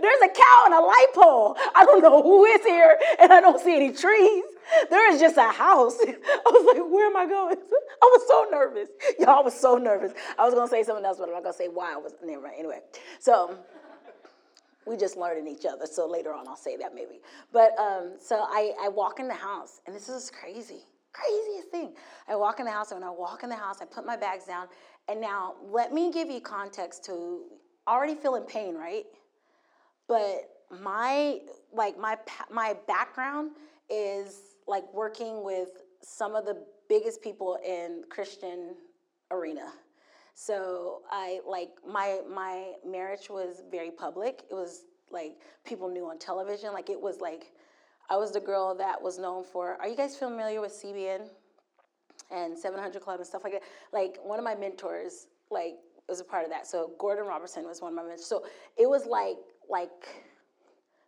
[0.00, 1.56] There's a cow and a light pole.
[1.74, 4.44] I don't know who is here, and I don't see any trees.
[4.88, 5.96] There is just a house.
[6.06, 7.56] I was like, where am I going?
[7.56, 8.88] I was so nervous.
[9.18, 10.12] Y'all, was so nervous.
[10.38, 12.12] I was gonna say something else, but I'm not gonna say why I was.
[12.22, 12.54] Never mind.
[12.58, 12.80] Anyway,
[13.18, 13.58] so
[14.86, 15.86] we just learning each other.
[15.86, 17.20] So later on, I'll say that maybe.
[17.52, 21.94] But um, so I, I walk in the house, and this is crazy, craziest thing.
[22.28, 24.16] I walk in the house, and when I walk in the house, I put my
[24.16, 24.68] bags down.
[25.08, 27.42] And now, let me give you context to
[27.86, 29.04] already feeling pain, right?
[30.08, 30.50] But
[30.82, 31.40] my
[31.72, 32.16] like my
[32.50, 33.52] my background
[33.90, 35.68] is like working with
[36.02, 38.74] some of the biggest people in Christian
[39.30, 39.72] arena
[40.34, 44.42] so I like my my marriage was very public.
[44.50, 46.72] It was like people knew on television.
[46.72, 47.52] Like it was like
[48.10, 49.76] I was the girl that was known for.
[49.80, 51.28] Are you guys familiar with CBN
[52.30, 53.62] and 700 Club and stuff like that?
[53.92, 55.76] Like one of my mentors like
[56.08, 56.66] was a part of that.
[56.66, 58.26] So Gordon Robertson was one of my mentors.
[58.26, 58.44] So
[58.76, 59.36] it was like
[59.70, 59.90] like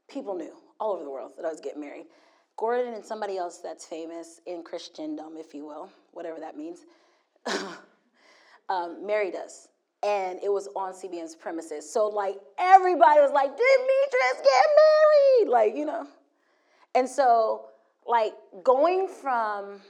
[0.09, 2.07] people knew all over the world that I was getting married.
[2.57, 6.87] Gordon and somebody else that's famous in Christendom, if you will, whatever that means.
[8.69, 9.69] um, married us.
[10.03, 11.91] And it was on CBN's premises.
[11.91, 15.51] So, like, everybody was like, Demetrius, get married!
[15.51, 16.07] Like, you know.
[16.95, 17.67] And so,
[18.07, 19.81] like, going from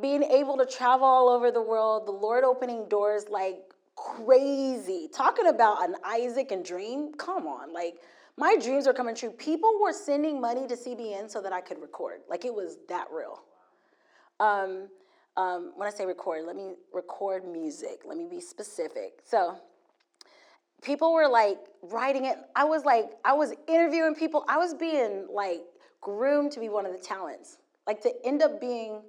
[0.00, 3.58] being able to travel all over the world, the Lord opening doors like
[3.96, 5.08] crazy.
[5.12, 7.72] Talking about an Isaac and dream, come on.
[7.72, 7.96] Like,
[8.36, 9.30] my dreams are coming true.
[9.30, 12.20] People were sending money to CBN so that I could record.
[12.28, 13.42] Like, it was that real.
[14.38, 14.88] Um,
[15.36, 18.00] um, when I say record, let me record music.
[18.04, 19.20] Let me be specific.
[19.24, 19.56] So
[20.82, 22.36] people were like writing it.
[22.54, 24.44] I was like, I was interviewing people.
[24.48, 25.62] I was being like
[26.00, 29.02] groomed to be one of the talents, like to end up being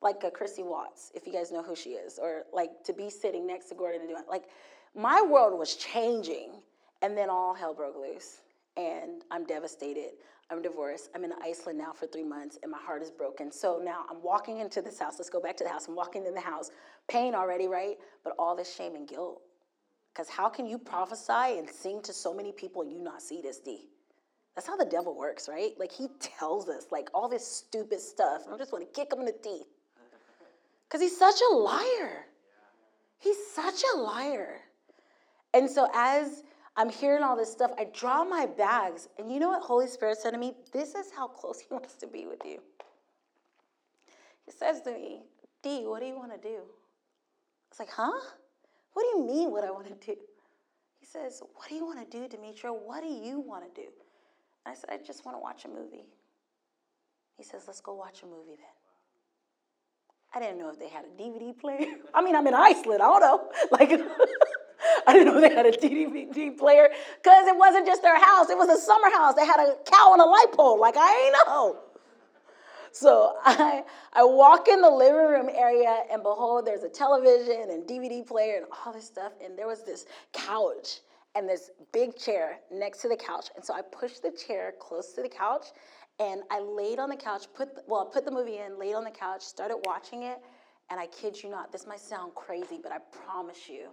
[0.00, 3.10] like a Kristi Watts, if you guys know who she is, or like to be
[3.10, 4.44] sitting next to Gordon and doing like
[4.94, 6.52] my world was changing,
[7.02, 8.38] and then all hell broke loose,
[8.78, 10.12] and I'm devastated.
[10.50, 11.10] I'm divorced.
[11.14, 13.52] I'm in Iceland now for three months and my heart is broken.
[13.52, 15.16] So now I'm walking into this house.
[15.18, 15.88] Let's go back to the house.
[15.88, 16.70] I'm walking in the house.
[17.08, 17.96] Pain already, right?
[18.24, 19.42] But all this shame and guilt.
[20.14, 23.42] Because how can you prophesy and sing to so many people and you not see
[23.42, 23.88] this D?
[24.54, 25.72] That's how the devil works, right?
[25.78, 28.42] Like he tells us like all this stupid stuff.
[28.50, 29.66] I just want to kick him in the teeth.
[30.88, 32.24] Because he's such a liar.
[33.18, 34.60] He's such a liar.
[35.52, 36.44] And so as
[36.78, 37.72] I'm hearing all this stuff.
[37.76, 39.08] I draw my bags.
[39.18, 40.54] And you know what Holy Spirit said to me?
[40.72, 42.60] This is how close He wants to be with you.
[44.46, 45.22] He says to me,
[45.62, 46.54] D, what do you want to do?
[46.54, 48.12] I was like, huh?
[48.94, 50.16] What do you mean, what I want to do?
[50.98, 52.72] He says, What do you want to do, Demetria?
[52.72, 53.88] What do you want to do?
[54.64, 56.06] And I said, I just want to watch a movie.
[57.36, 58.74] He says, Let's go watch a movie then.
[60.34, 61.86] I didn't know if they had a DVD player.
[62.14, 63.02] I mean, I'm in Iceland.
[63.02, 63.50] I don't know.
[63.70, 63.90] Like,
[65.08, 66.90] I didn't know they had a DVD player
[67.22, 69.34] because it wasn't just their house, it was a summer house.
[69.34, 70.78] They had a cow and a light pole.
[70.78, 71.78] Like, I ain't know.
[72.92, 77.88] So I, I walk in the living room area, and behold, there's a television and
[77.88, 79.32] DVD player and all this stuff.
[79.42, 81.00] And there was this couch
[81.34, 83.46] and this big chair next to the couch.
[83.56, 85.68] And so I pushed the chair close to the couch,
[86.20, 88.92] and I laid on the couch, put the, well, I put the movie in, laid
[88.92, 90.36] on the couch, started watching it.
[90.90, 93.88] And I kid you not, this might sound crazy, but I promise you,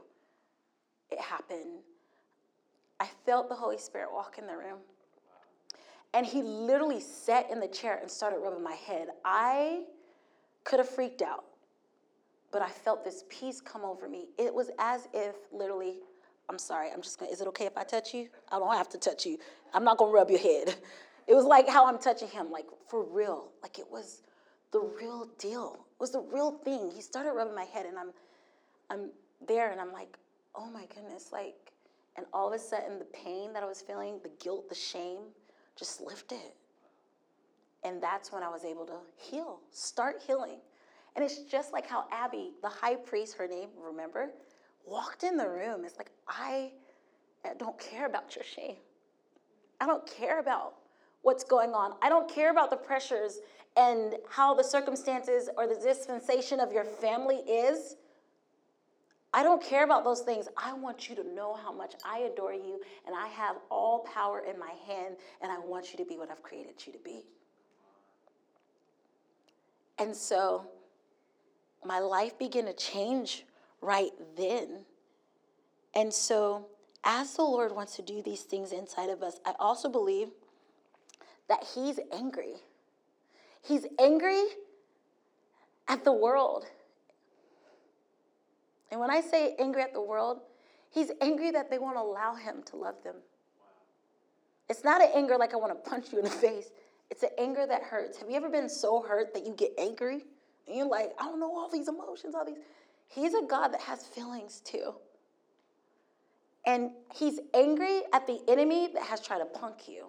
[1.11, 1.81] it happened.
[2.99, 4.79] I felt the Holy Spirit walk in the room.
[6.13, 9.09] And he literally sat in the chair and started rubbing my head.
[9.25, 9.83] I
[10.63, 11.43] could have freaked out,
[12.51, 14.27] but I felt this peace come over me.
[14.37, 15.97] It was as if literally,
[16.49, 18.29] I'm sorry, I'm just gonna, is it okay if I touch you?
[18.49, 19.37] I don't have to touch you.
[19.73, 20.75] I'm not gonna rub your head.
[21.27, 23.49] It was like how I'm touching him, like for real.
[23.63, 24.21] Like it was
[24.71, 25.73] the real deal.
[25.89, 26.91] It was the real thing.
[26.93, 28.11] He started rubbing my head, and I'm,
[28.91, 29.09] I'm
[29.47, 30.17] there, and I'm like,
[30.57, 31.73] oh my goodness, like,
[32.17, 35.19] and all of a sudden the pain that I was feeling, the guilt, the shame,
[35.75, 36.53] just lifted.
[37.83, 40.57] And that's when I was able to heal, start healing.
[41.15, 44.31] And it's just like how Abby, the high priest, her name, remember,
[44.85, 45.85] walked in the room.
[45.85, 46.71] It's like, I
[47.57, 48.75] don't care about your shame.
[49.79, 50.75] I don't care about
[51.21, 51.93] what's going on.
[52.01, 53.39] I don't care about the pressures
[53.77, 57.97] and how the circumstances or the dispensation of your family is.
[59.35, 60.47] I don't care about those things.
[60.55, 64.41] I want you to know how much I adore you and I have all power
[64.49, 67.25] in my hand and I want you to be what I've created you to be.
[69.99, 70.65] And so
[71.83, 73.45] my life began to change
[73.81, 74.85] right then.
[75.93, 76.67] And so,
[77.03, 80.29] as the Lord wants to do these things inside of us, I also believe
[81.49, 82.55] that He's angry.
[83.61, 84.43] He's angry
[85.89, 86.67] at the world.
[88.91, 90.39] And when I say angry at the world,
[90.89, 93.15] He's angry that they won't allow Him to love them.
[94.69, 96.69] It's not an anger like I want to punch you in the face.
[97.11, 98.17] It's an anger that hurts.
[98.17, 100.25] Have you ever been so hurt that you get angry?
[100.67, 102.57] And you're like, I don't know all these emotions, all these.
[103.07, 104.95] He's a God that has feelings too.
[106.65, 110.07] And he's angry at the enemy that has tried to punk you.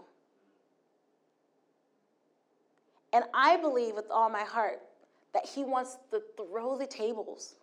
[3.13, 4.81] And I believe with all my heart
[5.35, 7.57] that he wants to throw the tables.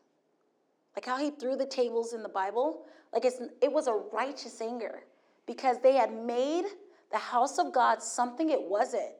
[0.96, 2.84] Like how he threw the tables in the Bible.
[3.12, 5.04] Like it's, it was a righteous anger
[5.46, 6.66] because they had made
[7.12, 9.12] the house of God something it wasn't.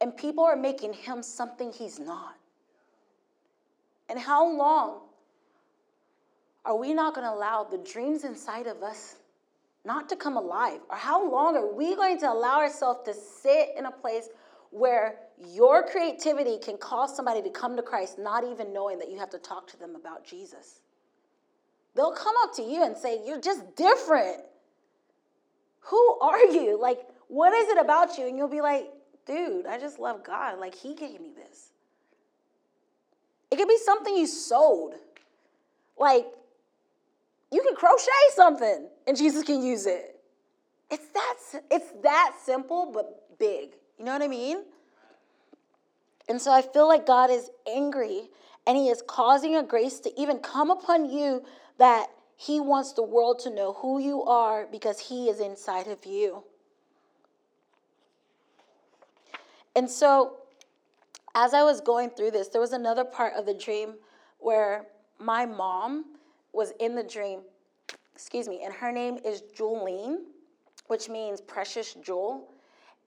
[0.00, 2.36] And people are making him something he's not.
[4.08, 5.00] And how long
[6.64, 9.16] are we not going to allow the dreams inside of us
[9.84, 10.80] not to come alive?
[10.88, 14.28] Or how long are we going to allow ourselves to sit in a place
[14.70, 19.18] where your creativity can cause somebody to come to Christ not even knowing that you
[19.18, 20.80] have to talk to them about Jesus?
[21.94, 24.38] They'll come up to you and say, You're just different.
[25.80, 26.78] Who are you?
[26.80, 28.26] Like, what is it about you?
[28.26, 28.90] And you'll be like,
[29.26, 30.58] Dude, I just love God.
[30.58, 31.68] Like, He gave me this.
[33.50, 34.94] It could be something you sewed.
[35.98, 36.26] Like,
[37.50, 40.20] you can crochet something and Jesus can use it.
[40.90, 41.34] It's that,
[41.70, 43.70] it's that simple, but big.
[43.98, 44.64] You know what I mean?
[46.28, 48.28] And so I feel like God is angry
[48.66, 51.42] and He is causing a grace to even come upon you
[51.78, 56.04] that He wants the world to know who you are because He is inside of
[56.04, 56.44] you.
[59.74, 60.38] And so
[61.34, 63.94] as I was going through this, there was another part of the dream
[64.40, 64.86] where
[65.18, 66.04] my mom
[66.52, 67.40] was in the dream,
[68.12, 70.18] excuse me, and her name is Julene,
[70.88, 72.48] which means precious jewel.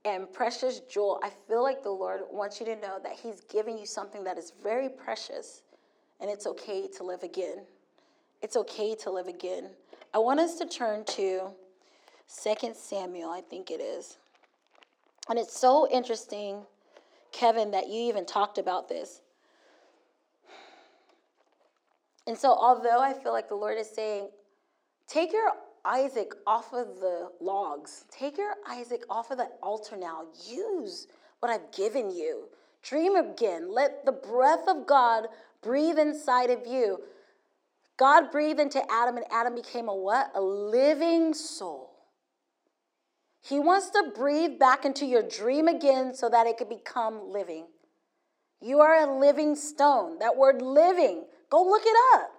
[0.03, 3.77] And precious jewel, I feel like the Lord wants you to know that He's giving
[3.77, 5.62] you something that is very precious,
[6.19, 7.65] and it's okay to live again.
[8.41, 9.69] It's okay to live again.
[10.13, 11.51] I want us to turn to
[12.43, 14.17] 2 Samuel, I think it is.
[15.30, 16.63] And it's so interesting
[17.32, 19.21] Kevin, that you even talked about this.
[22.27, 24.30] And so, although I feel like the Lord is saying,
[25.08, 25.51] take your
[25.84, 31.08] Isaac off of the logs, take your Isaac off of the altar now, use
[31.39, 32.49] what I've given you.
[32.84, 33.73] Dream again.
[33.73, 35.27] Let the breath of God
[35.62, 36.99] breathe inside of you.
[38.01, 40.31] God breathed into Adam, and Adam became a what?
[40.33, 41.91] A living soul.
[43.43, 47.67] He wants to breathe back into your dream again so that it could become living.
[48.59, 50.17] You are a living stone.
[50.17, 52.31] That word living, go look it up.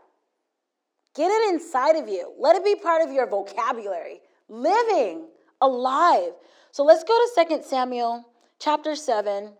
[1.15, 2.33] Get it inside of you.
[2.41, 4.21] Let it be part of your vocabulary.
[4.49, 5.29] Living,
[5.61, 6.33] alive.
[6.73, 8.25] So let's go to 2 Samuel
[8.59, 9.53] chapter 7.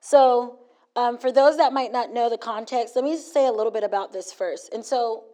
[0.00, 0.58] So,
[0.96, 3.84] um, for those that might not know the context, let me say a little bit
[3.84, 4.72] about this first.
[4.72, 5.24] And so,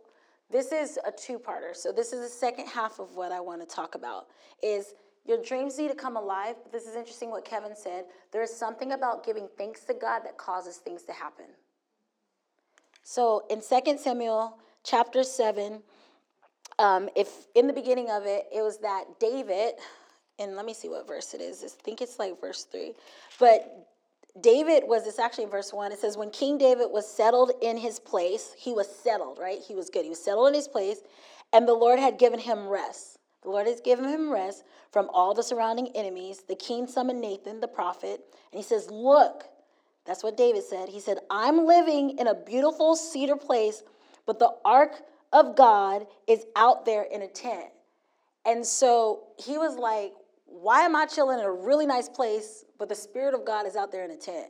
[0.50, 1.74] this is a two-parter.
[1.74, 4.28] So this is the second half of what I want to talk about
[4.62, 4.94] is
[5.26, 6.54] your dreams need to come alive.
[6.70, 8.04] This is interesting what Kevin said.
[8.32, 11.46] There is something about giving thanks to God that causes things to happen.
[13.02, 15.82] So in 2 Samuel chapter 7,
[16.78, 19.74] um, if in the beginning of it, it was that David,
[20.38, 21.64] and let me see what verse it is.
[21.64, 22.92] I think it's like verse 3.
[23.40, 23.88] But
[24.40, 27.76] David was, it's actually in verse 1, it says, When King David was settled in
[27.76, 29.58] his place, he was settled, right?
[29.66, 30.04] He was good.
[30.04, 30.98] He was settled in his place,
[31.52, 33.18] and the Lord had given him rest.
[33.42, 36.42] The Lord has given him rest from all the surrounding enemies.
[36.48, 38.20] The king summoned Nathan, the prophet,
[38.52, 39.44] and he says, Look,
[40.04, 40.88] that's what David said.
[40.88, 43.82] He said, I'm living in a beautiful cedar place,
[44.26, 47.70] but the ark of God is out there in a tent.
[48.44, 50.12] And so he was like,
[50.46, 53.76] why am I chilling in a really nice place, but the Spirit of God is
[53.76, 54.48] out there in a tent?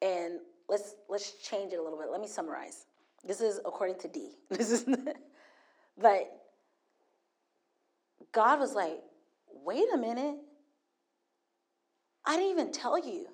[0.00, 2.08] And let's let's change it a little bit.
[2.10, 2.86] Let me summarize.
[3.24, 4.30] This is according to D.
[4.50, 4.86] This is
[6.00, 6.30] but
[8.32, 9.00] God was like,
[9.64, 10.36] wait a minute.
[12.24, 13.26] I didn't even tell you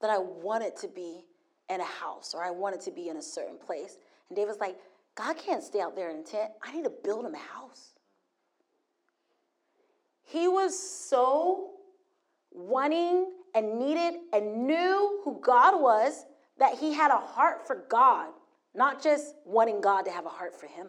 [0.00, 1.24] that I wanted to be
[1.68, 3.98] in a house or I wanted to be in a certain place.
[4.28, 4.76] And David's like,
[5.14, 6.50] God can't stay out there in a tent.
[6.62, 7.92] I need to build him a house.
[10.32, 11.72] He was so
[12.50, 16.24] wanting and needed and knew who God was
[16.58, 18.28] that he had a heart for God,
[18.74, 20.86] not just wanting God to have a heart for him.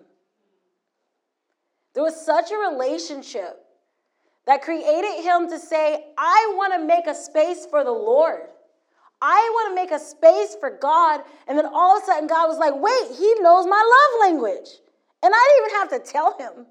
[1.94, 3.60] There was such a relationship
[4.46, 8.48] that created him to say, I want to make a space for the Lord.
[9.22, 11.22] I want to make a space for God.
[11.48, 14.70] And then all of a sudden, God was like, wait, he knows my love language.
[15.22, 16.66] And I didn't even have to tell him.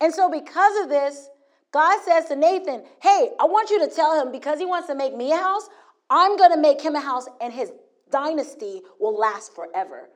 [0.00, 1.28] And so, because of this,
[1.76, 4.94] God says to Nathan, Hey, I want you to tell him because he wants to
[4.94, 5.68] make me a house,
[6.08, 7.70] I'm going to make him a house and his
[8.10, 10.08] dynasty will last forever.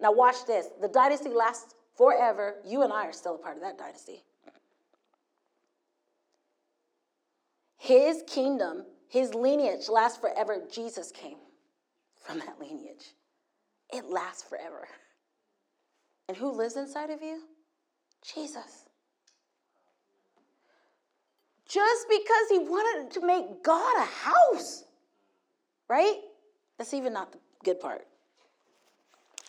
[0.00, 0.66] Now, watch this.
[0.80, 2.56] The dynasty lasts forever.
[2.66, 4.24] You and I are still a part of that dynasty.
[7.76, 10.64] His kingdom his lineage lasts forever.
[10.72, 11.38] Jesus came
[12.20, 13.14] from that lineage.
[13.92, 14.88] It lasts forever.
[16.28, 17.42] And who lives inside of you?
[18.34, 18.85] Jesus.
[21.68, 24.84] Just because he wanted to make God a house,
[25.88, 26.16] right?
[26.78, 28.06] That's even not the good part.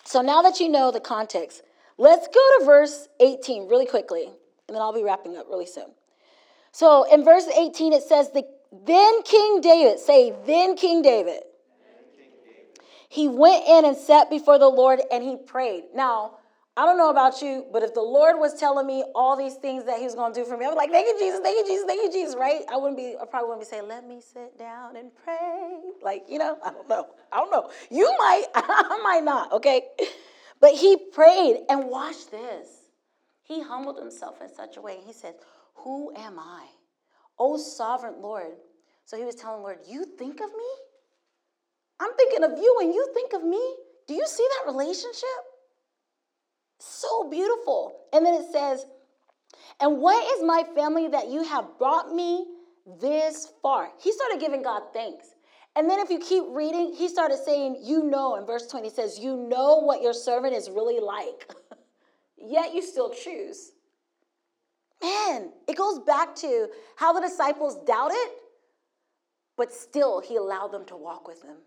[0.04, 1.62] So now that you know the context,
[1.98, 5.92] let's go to verse 18 really quickly, and then I'll be wrapping up really soon.
[6.72, 11.42] So in verse 18, it says, The then King David, say, then King David.
[13.10, 15.86] He went in and sat before the Lord and he prayed.
[15.96, 16.40] Now,
[16.78, 19.86] I don't know about you, but if the Lord was telling me all these things
[19.86, 21.40] that He was going to do for me, I was like, "Thank you, Jesus!
[21.42, 21.86] Thank you, Jesus!
[21.88, 22.62] Thank you, Jesus!" Right?
[22.72, 23.16] I wouldn't be.
[23.20, 26.72] I probably wouldn't be saying, "Let me sit down and pray." Like, you know, I
[26.72, 27.08] don't know.
[27.32, 27.72] I don't know.
[27.90, 28.46] You might.
[28.56, 29.52] I might not.
[29.54, 29.82] Okay,
[30.62, 32.68] but he prayed and watch this.
[33.42, 35.00] He humbled himself in such a way.
[35.04, 35.34] He said,
[35.78, 36.68] "Who am I?"
[37.40, 38.54] Oh, sovereign Lord.
[39.06, 40.72] So he was telling Lord, You think of me?
[42.00, 43.62] I'm thinking of you and you think of me.
[44.08, 45.57] Do you see that relationship?
[46.80, 48.00] So beautiful.
[48.14, 48.86] And then it says,
[49.80, 52.46] And what is my family that you have brought me
[53.00, 53.90] this far?
[54.00, 55.28] He started giving God thanks.
[55.76, 58.94] And then if you keep reading, he started saying, You know, in verse 20 he
[58.94, 61.52] says, You know what your servant is really like,
[62.38, 63.72] yet you still choose.
[65.02, 68.28] Man, it goes back to how the disciples doubted,
[69.56, 71.58] but still he allowed them to walk with him.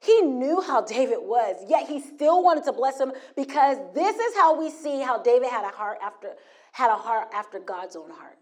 [0.00, 4.34] He knew how David was, yet he still wanted to bless him because this is
[4.36, 6.34] how we see how David had a heart after
[6.72, 8.36] had a heart after God's own heart.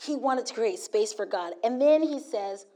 [0.00, 1.54] He wanted to create space for God.
[1.64, 2.66] And then he says,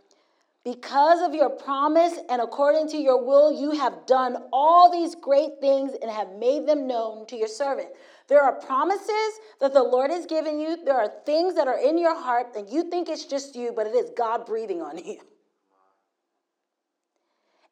[0.65, 5.61] because of your promise and according to your will, you have done all these great
[5.61, 7.89] things and have made them known to your servant.
[8.29, 10.85] There are promises that the Lord has given you.
[10.85, 13.87] There are things that are in your heart, and you think it's just you, but
[13.87, 15.19] it is God breathing on you.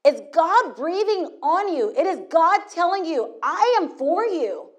[0.07, 1.93] It's God breathing on you.
[1.99, 4.71] It is God telling you, I am for you.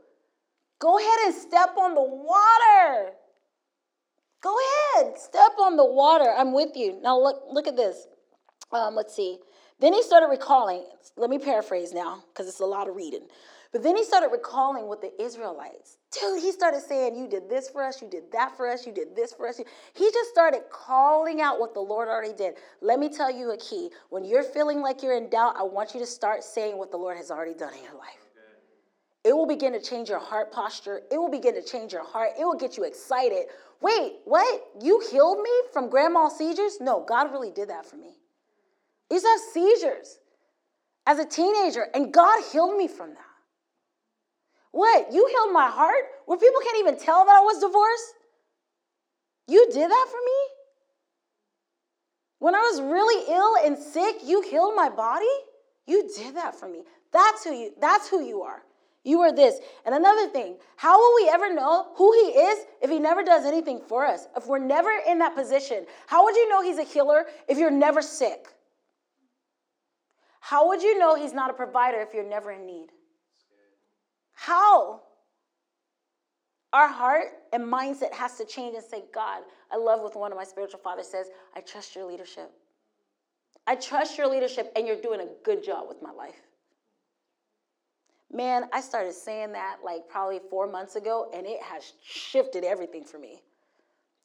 [0.80, 3.12] Go ahead and step on the water.
[4.42, 4.56] Go
[4.96, 6.32] ahead, step on the water.
[6.38, 7.00] I'm with you.
[7.02, 8.08] Now look, look at this.
[8.72, 9.40] Um, let's see.
[9.82, 10.86] Then he started recalling.
[11.18, 13.28] Let me paraphrase now, because it's a lot of reading.
[13.78, 17.70] But then he started recalling what the Israelites, dude, he started saying, You did this
[17.70, 19.62] for us, you did that for us, you did this for us.
[19.94, 22.56] He just started calling out what the Lord already did.
[22.82, 23.92] Let me tell you a key.
[24.10, 26.98] When you're feeling like you're in doubt, I want you to start saying what the
[26.98, 28.18] Lord has already done in your life.
[29.24, 31.02] It will begin to change your heart posture.
[31.12, 32.30] It will begin to change your heart.
[32.40, 33.46] It will get you excited.
[33.80, 34.70] Wait, what?
[34.82, 36.80] You healed me from grand mal seizures?
[36.82, 38.16] No, God really did that for me.
[39.12, 40.18] To have seizures
[41.06, 43.27] as a teenager, and God healed me from that.
[44.78, 45.12] What?
[45.12, 48.14] You healed my heart where people can't even tell that I was divorced?
[49.48, 50.40] You did that for me?
[52.38, 55.26] When I was really ill and sick, you healed my body?
[55.88, 56.84] You did that for me.
[57.12, 58.62] That's who you that's who you are.
[59.04, 59.56] You are this.
[59.84, 63.48] And another thing, how will we ever know who he is if he never does
[63.48, 64.28] anything for us?
[64.38, 67.72] If we're never in that position, how would you know he's a healer if you're
[67.72, 68.48] never sick?
[70.40, 72.90] How would you know he's not a provider if you're never in need?
[74.38, 75.02] How?
[76.72, 80.38] Our heart and mindset has to change and say, God, I love what one of
[80.38, 81.26] my spiritual fathers says,
[81.56, 82.52] I trust your leadership.
[83.66, 86.40] I trust your leadership, and you're doing a good job with my life.
[88.32, 93.04] Man, I started saying that like probably four months ago, and it has shifted everything
[93.04, 93.42] for me.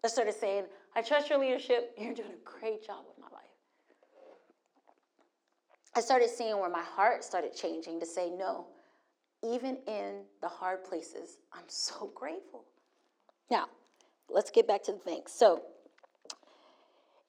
[0.05, 1.95] I started saying, I trust your leadership.
[1.99, 3.47] You're doing a great job with my life.
[5.97, 8.67] I started seeing where my heart started changing to say, no,
[9.45, 12.65] even in the hard places, I'm so grateful.
[13.51, 13.67] Now,
[14.29, 15.33] let's get back to the things.
[15.33, 15.63] So,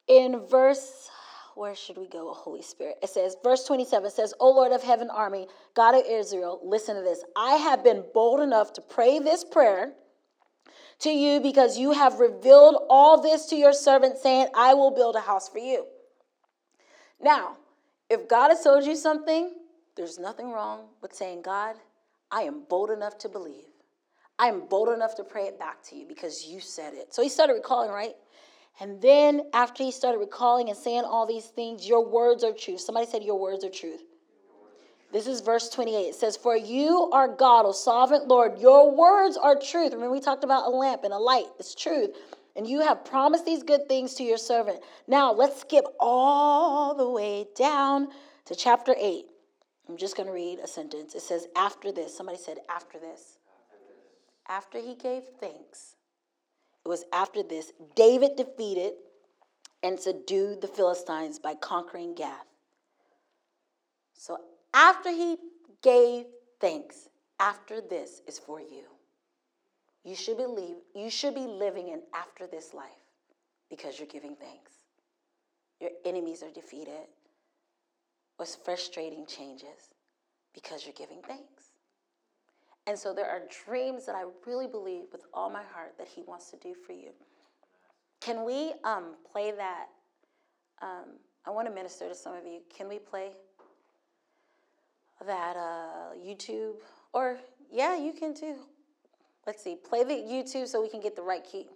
[0.08, 1.10] in verse,
[1.56, 2.98] where should we go, Holy Spirit?
[3.02, 7.02] It says, verse 27 says, O Lord of heaven army, God of Israel, listen to
[7.02, 7.24] this.
[7.36, 9.94] I have been bold enough to pray this prayer
[11.00, 15.16] to you because you have revealed all this to your servant, saying, I will build
[15.16, 15.86] a house for you.
[17.22, 17.58] Now,
[18.10, 19.54] if God has told you something,
[19.96, 21.76] there's nothing wrong with saying, God,
[22.34, 23.68] I am bold enough to believe.
[24.40, 27.14] I am bold enough to pray it back to you because you said it.
[27.14, 28.16] So he started recalling, right?
[28.80, 32.82] And then after he started recalling and saying all these things, your words are truth.
[32.82, 34.02] Somebody said, Your words are truth.
[35.12, 35.96] This is verse 28.
[35.96, 38.58] It says, For you are God, O sovereign Lord.
[38.60, 39.94] Your words are truth.
[39.94, 41.46] Remember, we talked about a lamp and a light.
[41.60, 42.10] It's truth.
[42.56, 44.80] And you have promised these good things to your servant.
[45.08, 48.08] Now, let's skip all the way down
[48.46, 49.26] to chapter 8.
[49.88, 51.16] I'm just going to read a sentence.
[51.16, 52.16] It says, After this.
[52.16, 53.38] Somebody said, After this.
[54.48, 55.96] After he gave thanks,
[56.86, 58.94] it was after this, David defeated
[59.82, 62.46] and subdued the Philistines by conquering Gath.
[64.14, 64.38] So
[64.74, 65.38] after he
[65.82, 66.26] gave
[66.60, 67.10] thanks,
[67.40, 68.84] after this is for you.
[70.04, 72.90] You should believe you should be living in after this life
[73.70, 74.72] because you're giving thanks.
[75.80, 77.08] Your enemies are defeated.
[78.38, 79.94] What's frustrating changes
[80.54, 81.72] because you're giving thanks.
[82.86, 86.22] And so there are dreams that I really believe with all my heart that He
[86.22, 87.12] wants to do for you.
[88.20, 89.88] Can we um, play that?
[90.82, 92.60] Um, I want to minister to some of you.
[92.76, 93.32] Can we play
[95.26, 96.76] that uh, YouTube?
[97.14, 97.38] Or,
[97.72, 98.56] yeah, you can too.
[99.46, 99.76] Let's see.
[99.76, 101.68] Play the YouTube so we can get the right key.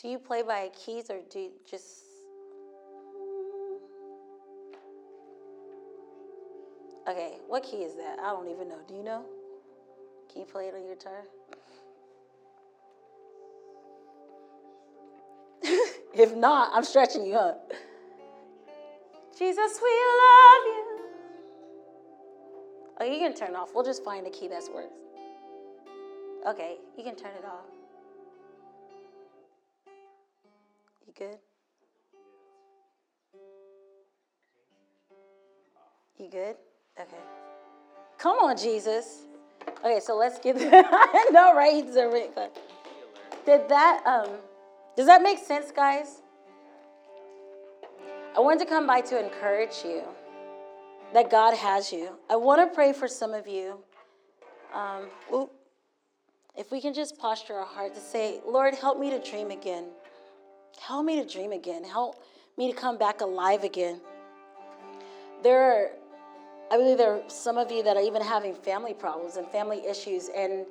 [0.00, 2.03] Do you play by keys or do you just
[7.06, 8.18] Okay, what key is that?
[8.18, 8.78] I don't even know.
[8.88, 9.24] Do you know?
[10.30, 11.24] Can you play it on your guitar?
[16.14, 17.72] if not, I'm stretching you up.
[19.38, 20.84] Jesus, we love you.
[23.00, 23.70] Oh, you can turn off.
[23.74, 24.94] We'll just find a key that works.
[26.46, 27.66] Okay, you can turn it off.
[31.06, 31.38] You good?
[36.18, 36.56] You good?
[36.98, 37.16] Okay.
[38.18, 39.22] Come on, Jesus.
[39.84, 41.84] Okay, so let's get I know, right?
[41.84, 42.08] He's a
[43.44, 44.36] Did that um
[44.96, 46.22] does that make sense, guys?
[48.36, 50.02] I wanted to come by to encourage you
[51.12, 52.10] that God has you.
[52.30, 53.78] I want to pray for some of you.
[54.72, 55.08] Um,
[56.56, 59.86] if we can just posture our heart to say, Lord, help me to dream again.
[60.80, 61.84] Help me to dream again.
[61.84, 62.22] Help
[62.56, 64.00] me to come back alive again.
[65.42, 65.90] There are
[66.74, 69.86] I believe there are some of you that are even having family problems and family
[69.86, 70.66] issues, and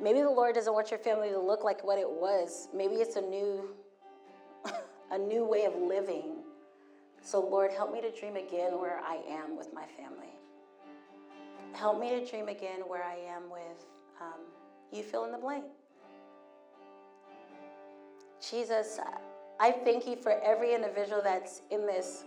[0.00, 2.68] maybe the Lord doesn't want your family to look like what it was.
[2.72, 3.70] Maybe it's a new,
[5.10, 6.44] a new way of living.
[7.20, 10.30] So, Lord, help me to dream again where I am with my family.
[11.72, 13.86] Help me to dream again where I am with
[14.20, 14.42] um,
[14.92, 15.64] you fill in the blank.
[18.48, 19.00] Jesus,
[19.58, 22.22] I thank you for every individual that's in this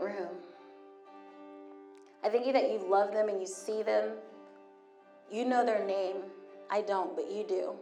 [0.00, 0.38] room.
[2.24, 4.10] I thank you that you love them and you see them.
[5.30, 6.16] You know their name.
[6.70, 7.74] I don't, but you do.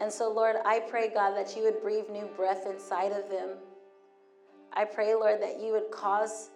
[0.00, 3.50] And so, Lord, I pray, God, that you would breathe new breath inside of them.
[4.72, 6.50] I pray, Lord, that you would cause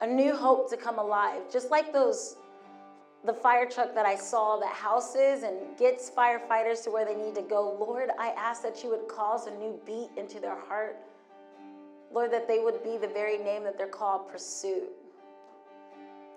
[0.00, 2.36] a new hope to come alive, just like those
[3.24, 7.34] the fire truck that I saw that houses and gets firefighters to where they need
[7.34, 7.76] to go.
[7.80, 10.96] Lord, I ask that you would cause a new beat into their heart.
[12.12, 14.90] Lord, that they would be the very name that they're called pursuit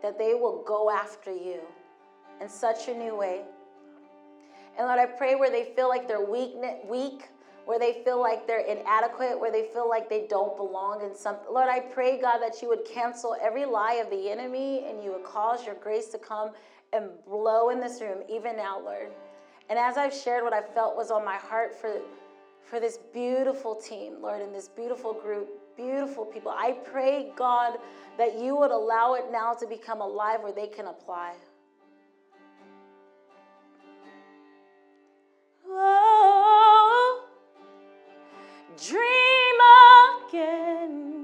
[0.01, 1.59] that they will go after you
[2.41, 3.41] in such a new way.
[4.77, 6.55] And Lord, I pray where they feel like they're weak,
[6.87, 7.29] weak,
[7.65, 11.53] where they feel like they're inadequate, where they feel like they don't belong in something.
[11.53, 15.11] Lord, I pray, God, that you would cancel every lie of the enemy and you
[15.11, 16.51] would cause your grace to come
[16.93, 19.09] and blow in this room, even now, Lord.
[19.69, 21.99] And as I've shared what I felt was on my heart for,
[22.63, 26.51] for this beautiful team, Lord, and this beautiful group, beautiful people.
[26.51, 27.77] I pray, God,
[28.17, 31.35] that you would allow it now to become alive where they can apply.
[35.65, 37.23] Oh,
[38.77, 39.59] dream
[40.27, 41.18] again.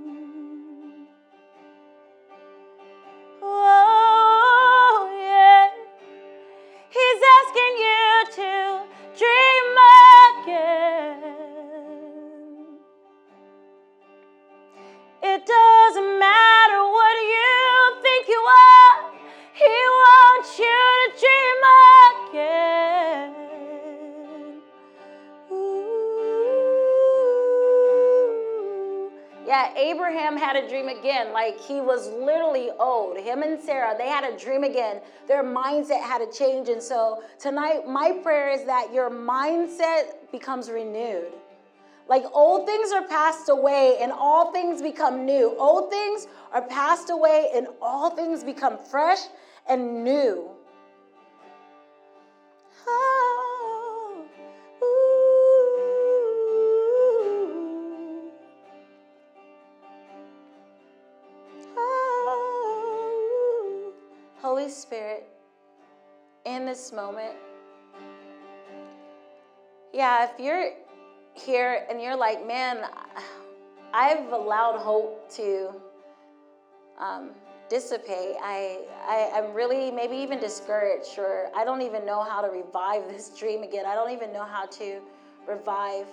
[29.95, 31.31] Abraham had a dream again.
[31.31, 33.17] Like he was literally old.
[33.17, 34.99] Him and Sarah, they had a dream again.
[35.27, 36.67] Their mindset had to change.
[36.67, 41.31] And so tonight, my prayer is that your mindset becomes renewed.
[42.09, 45.55] Like old things are passed away and all things become new.
[45.57, 49.19] Old things are passed away and all things become fresh
[49.67, 50.49] and new.
[52.87, 53.14] Oh,
[64.65, 65.27] Holy Spirit,
[66.45, 67.35] in this moment,
[69.93, 70.71] yeah, if you're
[71.35, 72.79] here and you're like, man,
[73.93, 75.69] I've allowed hope to
[76.99, 77.29] um,
[77.69, 78.37] dissipate.
[78.41, 83.07] I, I, I'm really maybe even discouraged, or I don't even know how to revive
[83.07, 83.85] this dream again.
[83.85, 84.99] I don't even know how to
[85.47, 86.07] revive.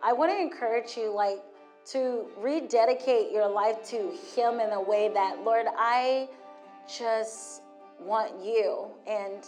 [0.00, 1.42] I want to encourage you, like,
[1.86, 6.28] to rededicate your life to Him in a way that, Lord, I
[6.86, 7.62] just
[8.02, 8.88] want you.
[9.06, 9.44] And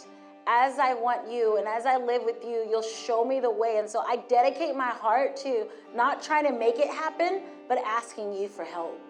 [0.46, 3.76] as I want you and as I live with you, you'll show me the way.
[3.78, 8.32] And so I dedicate my heart to not trying to make it happen, but asking
[8.32, 9.00] you for help.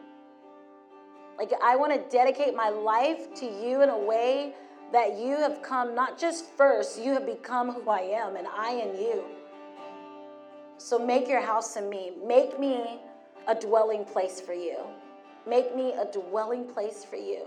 [1.38, 4.55] Like, I want to dedicate my life to you in a way
[4.93, 8.72] that you have come not just first, you have become who I am, and I
[8.74, 9.24] in you.
[10.76, 12.12] So make your house in me.
[12.26, 13.01] Make me
[13.49, 14.78] a dwelling place for you.
[15.49, 17.47] Make me a dwelling place for you.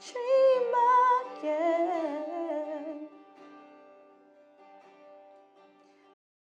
[0.00, 0.74] Dream
[1.38, 2.33] again.